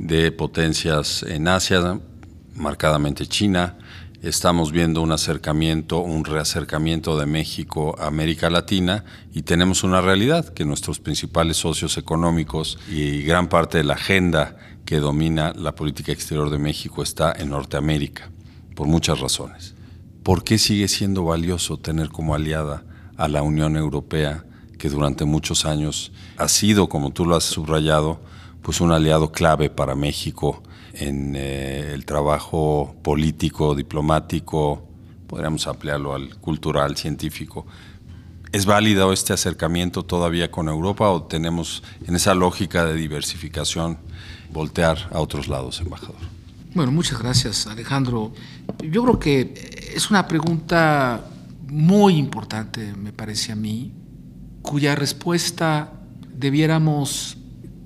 de 0.00 0.32
potencias 0.32 1.22
en 1.24 1.46
Asia, 1.46 2.00
marcadamente 2.54 3.26
China. 3.26 3.76
Estamos 4.22 4.72
viendo 4.72 5.02
un 5.02 5.12
acercamiento, 5.12 5.98
un 6.00 6.24
reacercamiento 6.24 7.18
de 7.18 7.26
México 7.26 7.94
a 7.98 8.06
América 8.06 8.48
Latina 8.48 9.04
y 9.32 9.42
tenemos 9.42 9.84
una 9.84 10.00
realidad 10.00 10.48
que 10.48 10.64
nuestros 10.64 11.00
principales 11.00 11.58
socios 11.58 11.98
económicos 11.98 12.78
y 12.90 13.22
gran 13.22 13.48
parte 13.48 13.78
de 13.78 13.84
la 13.84 13.94
agenda 13.94 14.56
que 14.86 15.00
domina 15.00 15.52
la 15.54 15.74
política 15.74 16.12
exterior 16.12 16.48
de 16.50 16.58
México 16.58 17.02
está 17.02 17.32
en 17.32 17.50
Norteamérica, 17.50 18.30
por 18.74 18.86
muchas 18.86 19.20
razones. 19.20 19.74
¿Por 20.22 20.44
qué 20.44 20.58
sigue 20.58 20.88
siendo 20.88 21.24
valioso 21.24 21.76
tener 21.76 22.08
como 22.08 22.34
aliada 22.34 22.84
a 23.18 23.28
la 23.28 23.42
Unión 23.42 23.76
Europea, 23.76 24.44
que 24.78 24.88
durante 24.88 25.26
muchos 25.26 25.66
años 25.66 26.10
ha 26.38 26.48
sido, 26.48 26.88
como 26.88 27.10
tú 27.10 27.26
lo 27.26 27.36
has 27.36 27.44
subrayado, 27.44 28.20
pues 28.62 28.80
un 28.80 28.92
aliado 28.92 29.32
clave 29.32 29.70
para 29.70 29.94
México 29.94 30.62
en 30.94 31.34
eh, 31.36 31.92
el 31.94 32.04
trabajo 32.04 32.94
político, 33.02 33.74
diplomático, 33.74 34.86
podríamos 35.26 35.66
ampliarlo 35.66 36.14
al 36.14 36.36
cultural, 36.36 36.96
científico. 36.96 37.66
¿Es 38.52 38.66
válido 38.66 39.12
este 39.12 39.32
acercamiento 39.32 40.04
todavía 40.04 40.50
con 40.50 40.68
Europa 40.68 41.08
o 41.08 41.22
tenemos 41.22 41.84
en 42.06 42.16
esa 42.16 42.34
lógica 42.34 42.84
de 42.84 42.94
diversificación 42.94 43.98
voltear 44.52 45.08
a 45.12 45.20
otros 45.20 45.46
lados, 45.46 45.80
embajador? 45.80 46.16
Bueno, 46.74 46.90
muchas 46.90 47.20
gracias, 47.20 47.66
Alejandro. 47.66 48.32
Yo 48.82 49.02
creo 49.04 49.18
que 49.18 49.92
es 49.94 50.10
una 50.10 50.26
pregunta 50.26 51.24
muy 51.68 52.16
importante, 52.16 52.92
me 52.96 53.12
parece 53.12 53.52
a 53.52 53.56
mí, 53.56 53.92
cuya 54.62 54.96
respuesta 54.96 55.92
debiéramos 56.32 57.36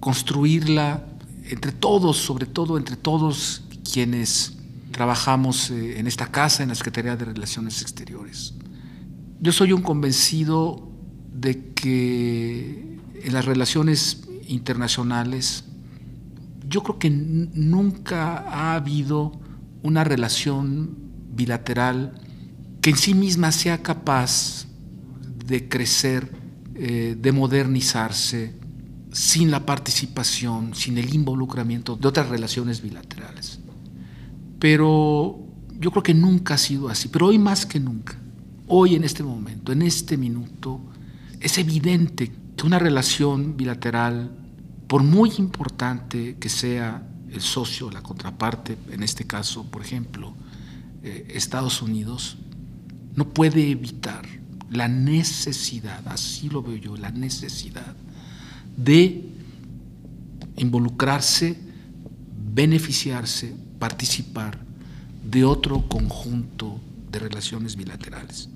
construirla 0.05 1.03
entre 1.49 1.73
todos, 1.73 2.19
sobre 2.19 2.45
todo 2.45 2.77
entre 2.77 2.95
todos 2.95 3.63
quienes 3.91 4.55
trabajamos 4.91 5.71
eh, 5.71 5.99
en 5.99 6.07
esta 6.07 6.27
casa, 6.27 6.63
en 6.63 6.69
la 6.69 6.75
Secretaría 6.75 7.17
de 7.17 7.25
Relaciones 7.25 7.81
Exteriores. 7.81 8.53
Yo 9.41 9.51
soy 9.51 9.73
un 9.73 9.81
convencido 9.81 10.87
de 11.33 11.73
que 11.73 12.99
en 13.15 13.33
las 13.33 13.47
relaciones 13.47 14.25
internacionales, 14.47 15.65
yo 16.69 16.83
creo 16.83 16.99
que 16.99 17.09
nunca 17.09 18.41
ha 18.41 18.75
habido 18.75 19.33
una 19.83 20.05
relación 20.05 20.99
bilateral 21.35 22.21
que 22.83 22.91
en 22.91 22.99
sí 22.99 23.15
misma 23.15 23.53
sea 23.53 23.83
capaz 23.83 24.67
de 25.47 25.67
crecer, 25.67 26.31
eh, 26.75 27.17
de 27.19 27.33
modernizarse, 27.33 28.64
sin 29.15 29.53
la 29.53 29.65
participación, 29.65 30.75
sin 30.75 30.99
el 30.99 31.15
involucramiento 31.15 31.95
de 31.95 32.09
otras 32.09 32.29
relaciones 32.29 32.83
bilaterales. 32.83 33.61
Pero 34.59 35.39
yo 35.79 35.93
creo 35.93 36.03
que 36.03 36.15
nunca 36.15 36.55
ha 36.55 36.59
sido 36.59 36.89
así, 36.89 37.07
pero 37.09 37.29
hoy 37.29 37.39
más 37.39 37.65
que 37.65 37.79
nunca, 37.79 38.19
hoy 38.67 38.97
en 38.97 39.05
este 39.05 39.23
momento, 39.23 39.71
en 39.71 39.83
este 39.83 40.17
minuto, 40.17 40.81
es 41.39 41.59
evidente 41.59 42.33
que 42.57 42.67
una 42.67 42.81
relación 42.81 43.57
bilateral, 43.57 44.33
por 44.89 45.05
muy 45.05 45.31
importante 45.39 46.37
que 46.41 46.49
sea 46.49 47.07
el 47.31 47.41
socio, 47.41 47.93
la 47.93 48.03
contraparte, 48.03 48.77
en 48.91 49.05
este 49.05 49.29
caso, 49.29 49.71
por 49.71 49.83
ejemplo, 49.83 50.35
eh, 51.05 51.29
Estados 51.35 51.83
Unidos, 51.83 52.37
no 53.15 53.29
puede 53.29 53.71
evitar 53.71 54.27
la 54.71 54.89
necesidad, 54.89 56.03
así 56.09 56.49
lo 56.49 56.65
veo 56.65 56.77
yo, 56.77 56.97
la 56.97 57.13
necesidad 57.13 57.95
de 58.77 59.25
involucrarse, 60.57 61.59
beneficiarse, 62.53 63.55
participar 63.79 64.59
de 65.25 65.45
otro 65.45 65.89
conjunto 65.89 66.81
de 67.11 67.19
relaciones 67.19 67.77
bilaterales. 67.77 68.49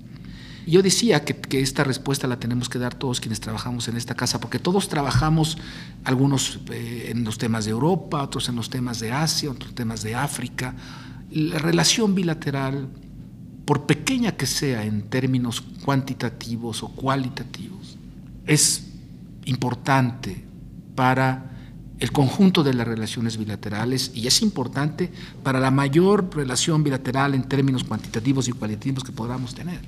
Yo 0.65 0.83
decía 0.83 1.25
que, 1.25 1.35
que, 1.35 1.61
esta 1.61 1.83
respuesta 1.83 2.27
la 2.27 2.39
tenemos 2.39 2.69
que 2.69 2.77
dar 2.77 2.93
todos 2.93 3.19
quienes 3.19 3.39
trabajamos 3.39 3.87
en 3.87 3.97
esta 3.97 4.13
casa, 4.13 4.39
porque 4.39 4.59
todos 4.59 4.87
trabajamos, 4.87 5.57
algunos 6.03 6.59
eh, 6.69 7.07
en 7.09 7.23
los 7.23 7.37
temas 7.37 7.65
de 7.65 7.71
Europa, 7.71 8.21
otros 8.21 8.49
en 8.49 8.55
los 8.55 8.69
temas 8.69 8.99
de 8.99 9.11
Asia, 9.11 9.49
otros 9.49 9.73
temas 9.73 10.03
de 10.03 10.13
África. 10.13 10.75
La 11.31 11.57
relación 11.57 12.13
bilateral, 12.13 12.87
por 13.65 13.87
pequeña 13.87 14.33
que 14.33 14.45
sea 14.45 14.85
en 14.85 15.09
términos 15.09 15.61
cuantitativos 15.61 16.83
o 16.83 16.89
cualitativos, 16.89 17.97
es 18.45 18.88
importante 19.49 20.45
para 20.95 21.49
el 21.99 22.11
conjunto 22.11 22.63
de 22.63 22.73
las 22.73 22.87
relaciones 22.87 23.37
bilaterales 23.37 24.11
y 24.15 24.25
es 24.27 24.41
importante 24.41 25.11
para 25.43 25.59
la 25.59 25.69
mayor 25.69 26.29
relación 26.33 26.83
bilateral 26.83 27.33
en 27.33 27.43
términos 27.43 27.83
cuantitativos 27.83 28.47
y 28.47 28.53
cualitativos 28.53 29.03
que 29.03 29.11
podamos 29.11 29.53
tener. 29.53 29.81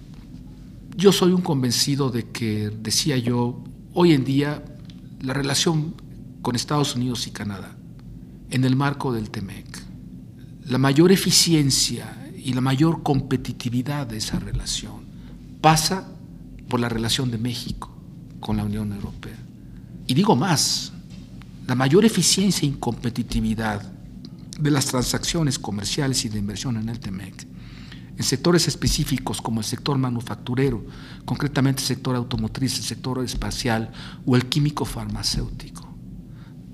Yo 0.97 1.13
soy 1.13 1.31
un 1.31 1.41
convencido 1.41 2.09
de 2.09 2.29
que, 2.29 2.69
decía 2.69 3.17
yo, 3.17 3.63
hoy 3.93 4.13
en 4.13 4.25
día 4.25 4.63
la 5.21 5.33
relación 5.33 5.95
con 6.41 6.55
Estados 6.55 6.95
Unidos 6.95 7.27
y 7.27 7.31
Canadá, 7.31 7.75
en 8.49 8.65
el 8.65 8.75
marco 8.75 9.13
del 9.13 9.29
TEMEC, 9.29 9.83
la 10.65 10.77
mayor 10.77 11.11
eficiencia 11.11 12.29
y 12.35 12.53
la 12.53 12.61
mayor 12.61 13.03
competitividad 13.03 14.07
de 14.07 14.17
esa 14.17 14.39
relación 14.39 15.05
pasa 15.61 16.09
por 16.67 16.79
la 16.79 16.89
relación 16.89 17.31
de 17.31 17.37
México 17.37 17.95
con 18.39 18.57
la 18.57 18.65
Unión 18.65 18.91
Europea. 18.91 19.37
Y 20.11 20.13
digo 20.13 20.35
más, 20.35 20.91
la 21.65 21.73
mayor 21.73 22.03
eficiencia 22.03 22.67
y 22.67 22.73
competitividad 22.73 23.81
de 24.59 24.69
las 24.69 24.87
transacciones 24.87 25.57
comerciales 25.57 26.25
y 26.25 26.27
de 26.27 26.37
inversión 26.37 26.75
en 26.75 26.89
el 26.89 26.99
TEMEC, 26.99 27.47
en 28.17 28.21
sectores 28.21 28.67
específicos 28.67 29.41
como 29.41 29.61
el 29.61 29.65
sector 29.65 29.97
manufacturero, 29.97 30.85
concretamente 31.23 31.81
el 31.81 31.87
sector 31.87 32.17
automotriz, 32.17 32.77
el 32.77 32.83
sector 32.83 33.23
espacial 33.23 33.89
o 34.25 34.35
el 34.35 34.47
químico 34.47 34.83
farmacéutico, 34.83 35.87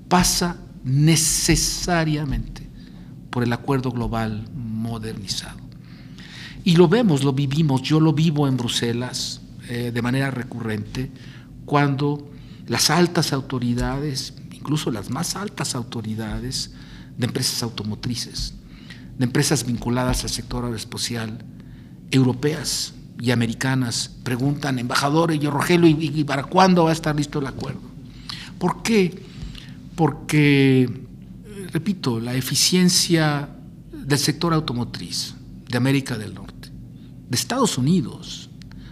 pasa 0.08 0.56
necesariamente 0.82 2.68
por 3.30 3.44
el 3.44 3.52
acuerdo 3.52 3.92
global 3.92 4.48
modernizado. 4.52 5.60
Y 6.64 6.74
lo 6.74 6.88
vemos, 6.88 7.22
lo 7.22 7.32
vivimos, 7.32 7.82
yo 7.82 8.00
lo 8.00 8.12
vivo 8.12 8.48
en 8.48 8.56
Bruselas 8.56 9.42
eh, 9.68 9.92
de 9.94 10.02
manera 10.02 10.32
recurrente, 10.32 11.12
cuando 11.66 12.32
las 12.68 12.90
altas 12.90 13.32
autoridades, 13.32 14.34
incluso 14.52 14.90
las 14.90 15.10
más 15.10 15.36
altas 15.36 15.74
autoridades 15.74 16.72
de 17.16 17.26
empresas 17.26 17.62
automotrices, 17.62 18.54
de 19.18 19.24
empresas 19.24 19.66
vinculadas 19.66 20.22
al 20.22 20.30
sector 20.30 20.64
aeroespacial, 20.64 21.44
europeas 22.10 22.94
y 23.20 23.30
americanas, 23.30 24.10
preguntan, 24.22 24.78
embajador 24.78 25.32
y 25.32 25.40
Rogelio, 25.40 25.88
¿y 25.88 26.24
para 26.24 26.44
cuándo 26.44 26.84
va 26.84 26.90
a 26.90 26.92
estar 26.92 27.16
listo 27.16 27.40
el 27.40 27.46
acuerdo? 27.46 27.80
¿Por 28.58 28.82
qué? 28.82 29.22
Porque, 29.96 30.82
eh, 30.82 31.66
repito, 31.72 32.20
la 32.20 32.34
eficiencia 32.34 33.48
del 33.92 34.18
sector 34.18 34.52
automotriz 34.52 35.34
de 35.68 35.76
América 35.76 36.16
del 36.16 36.34
Norte, 36.34 36.70
de 37.28 37.36
Estados 37.36 37.78
Unidos, 37.78 38.50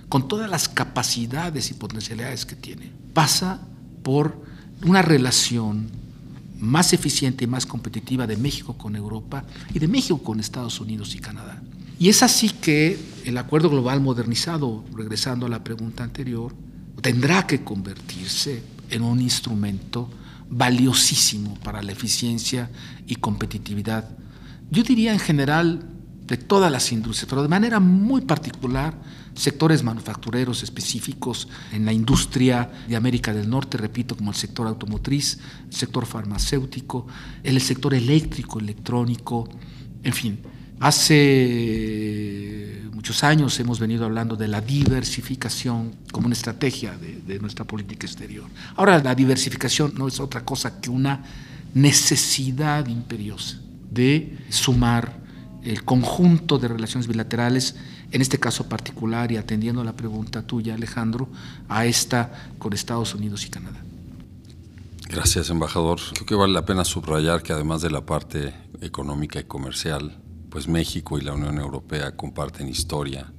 con 0.09 0.29
todas 0.29 0.49
las 0.49 0.69
capacidades 0.69 1.71
y 1.71 1.75
potencialidades 1.75 2.47
que 2.47 2.57
tiene, 2.57 2.91
pasa 3.17 3.59
por 4.03 4.45
una 4.85 5.01
relación 5.01 5.89
más 6.61 6.93
eficiente 6.93 7.45
y 7.45 7.47
más 7.47 7.65
competitiva 7.65 8.27
de 8.27 8.37
México 8.37 8.77
con 8.77 8.95
Europa 8.95 9.43
y 9.73 9.79
de 9.79 9.89
México 9.89 10.23
con 10.23 10.39
Estados 10.39 10.81
Unidos 10.81 11.15
y 11.15 11.19
Canadá. 11.21 11.63
Y 11.99 12.11
es 12.11 12.23
así 12.23 12.51
que 12.51 12.99
el 13.25 13.39
acuerdo 13.39 13.71
global 13.71 14.03
modernizado, 14.03 14.85
regresando 14.95 15.47
a 15.47 15.49
la 15.49 15.65
pregunta 15.65 16.05
anterior, 16.05 16.55
tendrá 17.01 17.47
que 17.47 17.65
convertirse 17.65 18.63
en 18.91 19.01
un 19.01 19.23
instrumento 19.23 20.11
valiosísimo 20.51 21.55
para 21.65 21.83
la 21.83 21.93
eficiencia 21.93 22.71
y 23.07 23.17
competitividad. 23.17 24.11
Yo 24.71 24.83
diría 24.83 25.15
en 25.15 25.21
general 25.21 25.89
de 26.27 26.37
todas 26.37 26.73
las 26.73 26.91
industrias, 26.93 27.27
pero 27.29 27.43
de 27.43 27.49
manera 27.49 27.79
muy 27.79 28.23
particular 28.23 28.95
sectores 29.35 29.83
manufactureros 29.85 30.63
específicos 30.63 31.49
en 31.73 31.85
la 31.85 31.93
industria 31.93 32.71
de 32.89 32.97
América 32.97 33.33
del 33.33 33.49
Norte, 33.49 33.77
repito, 33.77 34.17
como 34.17 34.31
el 34.31 34.37
sector 34.37 34.67
automotriz, 34.67 35.39
el 35.69 35.75
sector 35.75 36.07
farmacéutico, 36.07 37.07
el 37.43 37.61
sector 37.61 37.95
eléctrico, 37.95 38.59
electrónico, 38.59 39.49
en 40.03 40.13
fin. 40.13 40.41
Hace 40.81 41.23
muchos 42.93 43.23
años 43.25 43.59
hemos 43.61 43.79
venido 43.79 44.05
hablando 44.05 44.37
de 44.37 44.49
la 44.49 44.61
diversificación 44.61 45.93
como 46.13 46.27
una 46.27 46.35
estrategia 46.35 46.99
de, 46.99 47.21
de 47.21 47.39
nuestra 47.39 47.65
política 47.65 48.07
exterior. 48.07 48.45
Ahora 48.75 49.03
la 49.03 49.15
diversificación 49.15 49.95
no 49.97 50.09
es 50.09 50.21
otra 50.21 50.45
cosa 50.45 50.81
que 50.81 50.91
una 50.91 51.25
necesidad 51.73 52.87
imperiosa 52.89 53.59
de 53.91 54.37
sumar 54.49 55.26
el 55.67 55.85
conjunto 55.85 56.59
de 56.59 56.69
relaciones 56.69 57.09
bilaterales 57.09 57.77
en 58.13 58.23
este 58.23 58.39
caso 58.39 58.69
particular 58.69 59.33
y 59.33 59.37
atendiendo 59.37 59.81
a 59.81 59.85
la 59.85 59.97
pregunta 59.97 60.43
tuya, 60.43 60.75
Alejandro, 60.75 61.29
a 61.69 61.87
esta 61.87 62.51
con 62.59 62.73
Estados 62.73 63.15
Unidos 63.15 63.45
y 63.47 63.51
Canadá. 63.51 63.83
Gracias, 65.09 65.51
embajador. 65.51 66.01
Creo 66.15 66.27
que 66.27 66.35
vale 66.35 66.53
la 66.53 66.65
pena 66.65 66.85
subrayar 66.85 67.43
que 67.43 67.53
además 67.53 67.83
de 67.83 67.91
la 67.91 68.05
parte 68.05 68.55
económica 68.81 69.41
y 69.41 69.45
comercial, 69.45 70.19
pues 70.51 70.69
México 70.69 71.19
y 71.19 71.23
la 71.23 71.33
Unión 71.33 71.59
Europea 71.59 72.17
comparten 72.17 72.69
historia, 72.69 73.33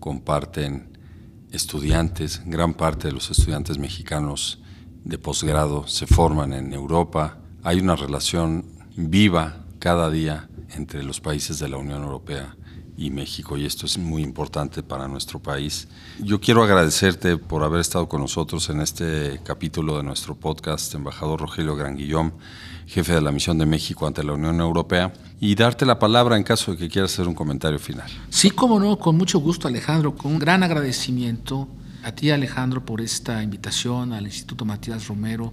comparten 0.00 0.98
estudiantes, 1.50 2.42
gran 2.44 2.74
parte 2.74 3.08
de 3.08 3.14
los 3.14 3.30
estudiantes 3.30 3.78
mexicanos 3.78 4.60
de 5.04 5.18
posgrado 5.18 5.86
se 5.86 6.06
forman 6.06 6.52
en 6.52 6.72
Europa, 6.72 7.38
hay 7.62 7.80
una 7.80 7.96
relación 7.96 8.66
viva 8.96 9.64
cada 9.78 10.10
día 10.10 10.48
entre 10.70 11.02
los 11.02 11.20
países 11.20 11.58
de 11.58 11.68
la 11.68 11.76
Unión 11.76 12.02
Europea 12.02 12.56
y 12.98 13.10
México, 13.10 13.56
y 13.56 13.64
esto 13.64 13.86
es 13.86 13.96
muy 13.96 14.22
importante 14.22 14.82
para 14.82 15.06
nuestro 15.06 15.38
país. 15.38 15.86
Yo 16.18 16.40
quiero 16.40 16.64
agradecerte 16.64 17.36
por 17.36 17.62
haber 17.62 17.80
estado 17.80 18.08
con 18.08 18.20
nosotros 18.20 18.68
en 18.70 18.80
este 18.80 19.40
capítulo 19.44 19.96
de 19.98 20.02
nuestro 20.02 20.34
podcast, 20.34 20.92
embajador 20.96 21.40
Rogelio 21.40 21.76
Granguillón, 21.76 22.34
jefe 22.86 23.14
de 23.14 23.20
la 23.20 23.30
misión 23.30 23.56
de 23.56 23.66
México 23.66 24.04
ante 24.06 24.24
la 24.24 24.32
Unión 24.32 24.60
Europea, 24.60 25.12
y 25.40 25.54
darte 25.54 25.86
la 25.86 26.00
palabra 26.00 26.36
en 26.36 26.42
caso 26.42 26.72
de 26.72 26.78
que 26.78 26.88
quieras 26.88 27.12
hacer 27.12 27.28
un 27.28 27.34
comentario 27.34 27.78
final. 27.78 28.10
Sí, 28.30 28.50
como 28.50 28.80
no, 28.80 28.98
con 28.98 29.16
mucho 29.16 29.38
gusto 29.38 29.68
Alejandro, 29.68 30.16
con 30.16 30.32
un 30.32 30.38
gran 30.40 30.64
agradecimiento 30.64 31.68
a 32.02 32.12
ti 32.12 32.30
Alejandro 32.30 32.84
por 32.84 33.00
esta 33.00 33.42
invitación 33.44 34.12
al 34.12 34.24
Instituto 34.24 34.64
Matías 34.64 35.06
Romero 35.06 35.52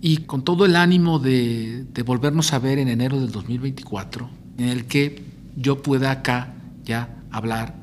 y 0.00 0.18
con 0.18 0.42
todo 0.42 0.64
el 0.64 0.76
ánimo 0.76 1.18
de, 1.18 1.84
de 1.92 2.02
volvernos 2.02 2.54
a 2.54 2.58
ver 2.58 2.78
en 2.78 2.88
enero 2.88 3.20
del 3.20 3.32
2024, 3.32 4.45
en 4.58 4.68
el 4.68 4.86
que 4.86 5.22
yo 5.56 5.82
pueda 5.82 6.10
acá 6.10 6.54
ya 6.84 7.08
hablar 7.30 7.74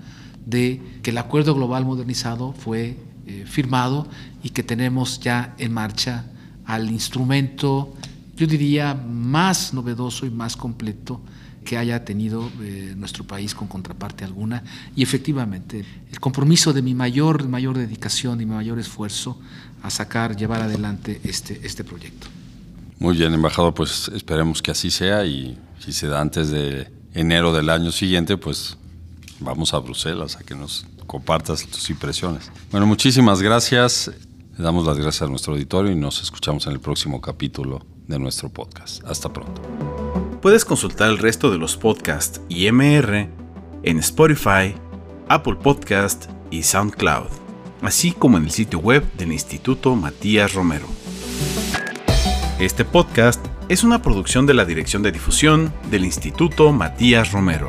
de 0.45 0.81
que 1.01 1.12
el 1.12 1.17
acuerdo 1.17 1.55
global 1.55 1.86
modernizado 1.86 2.53
fue 2.53 2.97
eh, 3.25 3.45
firmado 3.47 4.07
y 4.43 4.49
que 4.49 4.63
tenemos 4.63 5.19
ya 5.19 5.55
en 5.57 5.73
marcha 5.73 6.25
al 6.65 6.91
instrumento, 6.91 7.93
yo 8.36 8.47
diría, 8.47 8.93
más 8.93 9.73
novedoso 9.73 10.25
y 10.25 10.29
más 10.29 10.57
completo 10.57 11.21
que 11.63 11.77
haya 11.77 12.03
tenido 12.03 12.51
eh, 12.62 12.93
nuestro 12.97 13.23
país 13.23 13.55
con 13.55 13.67
contraparte 13.67 14.25
alguna. 14.25 14.63
Y 14.95 15.03
efectivamente, 15.03 15.86
el 16.12 16.19
compromiso 16.19 16.73
de 16.73 16.81
mi 16.81 16.93
mayor, 16.93 17.47
mayor 17.47 17.77
dedicación 17.77 18.41
y 18.41 18.45
mi 18.45 18.53
mayor 18.53 18.79
esfuerzo 18.79 19.39
a 19.81 19.89
sacar, 19.89 20.36
llevar 20.36 20.62
adelante 20.62 21.21
este, 21.23 21.59
este 21.63 21.83
proyecto. 21.83 22.27
Muy 22.99 23.17
bien, 23.17 23.33
embajador, 23.33 23.73
pues 23.73 24.09
esperemos 24.13 24.62
que 24.62 24.71
así 24.71 24.89
sea 24.91 25.25
y 25.25 25.57
si 25.84 25.91
se 25.91 26.08
da 26.08 26.22
antes 26.22 26.50
de 26.50 26.88
enero 27.13 27.52
del 27.52 27.69
año 27.69 27.91
siguiente, 27.91 28.38
pues 28.38 28.78
vamos 29.41 29.74
a 29.74 29.80
Bruselas 29.80 30.38
a 30.38 30.43
que 30.43 30.56
nos 30.56 30.86
compartas 31.08 31.67
tus 31.67 31.89
impresiones. 31.89 32.50
Bueno, 32.72 32.86
muchísimas 32.86 33.41
gracias. 33.41 34.10
Le 34.58 34.63
damos 34.63 34.86
las 34.86 34.98
gracias 34.98 35.24
a 35.24 35.28
nuestro 35.28 35.54
auditorio 35.54 35.91
y 35.91 35.96
nos 35.96 36.22
escuchamos 36.22 36.65
en 36.67 36.74
el 36.74 36.80
próximo 36.80 37.19
capítulo 37.19 37.86
de 38.08 38.17
nuestro 38.17 38.48
podcast. 38.48 39.04
Hasta 39.04 39.34
pronto. 39.34 39.62
Puedes 40.41 40.63
consultar 40.63 41.10
el 41.10 41.17
resto 41.17 41.52
de 41.52 41.58
los 41.58 41.76
podcasts 41.76 42.39
y 42.48 42.72
MR 42.72 43.30
en 43.84 44.00
Spotify, 44.00 44.76
Apple 45.28 45.56
Podcast 45.62 46.30
y 46.50 46.63
SoundCloud, 46.63 47.28
así 47.82 48.13
como 48.13 48.38
en 48.38 48.46
el 48.46 48.52
sitio 48.52 48.80
web 48.80 49.04
del 49.17 49.34
Instituto 49.34 49.98
Matías 49.98 50.54
Romero. 50.54 50.88
Este 52.63 52.86
podcast 52.86 53.45
es 53.67 53.84
una 53.84 54.02
producción 54.02 54.45
de 54.45 54.54
la 54.54 54.63
Dirección 54.63 55.04
de 55.04 55.12
Difusión 55.12 55.73
del 55.91 56.06
Instituto 56.06 56.71
Matías 56.71 57.34
Romero. 57.34 57.67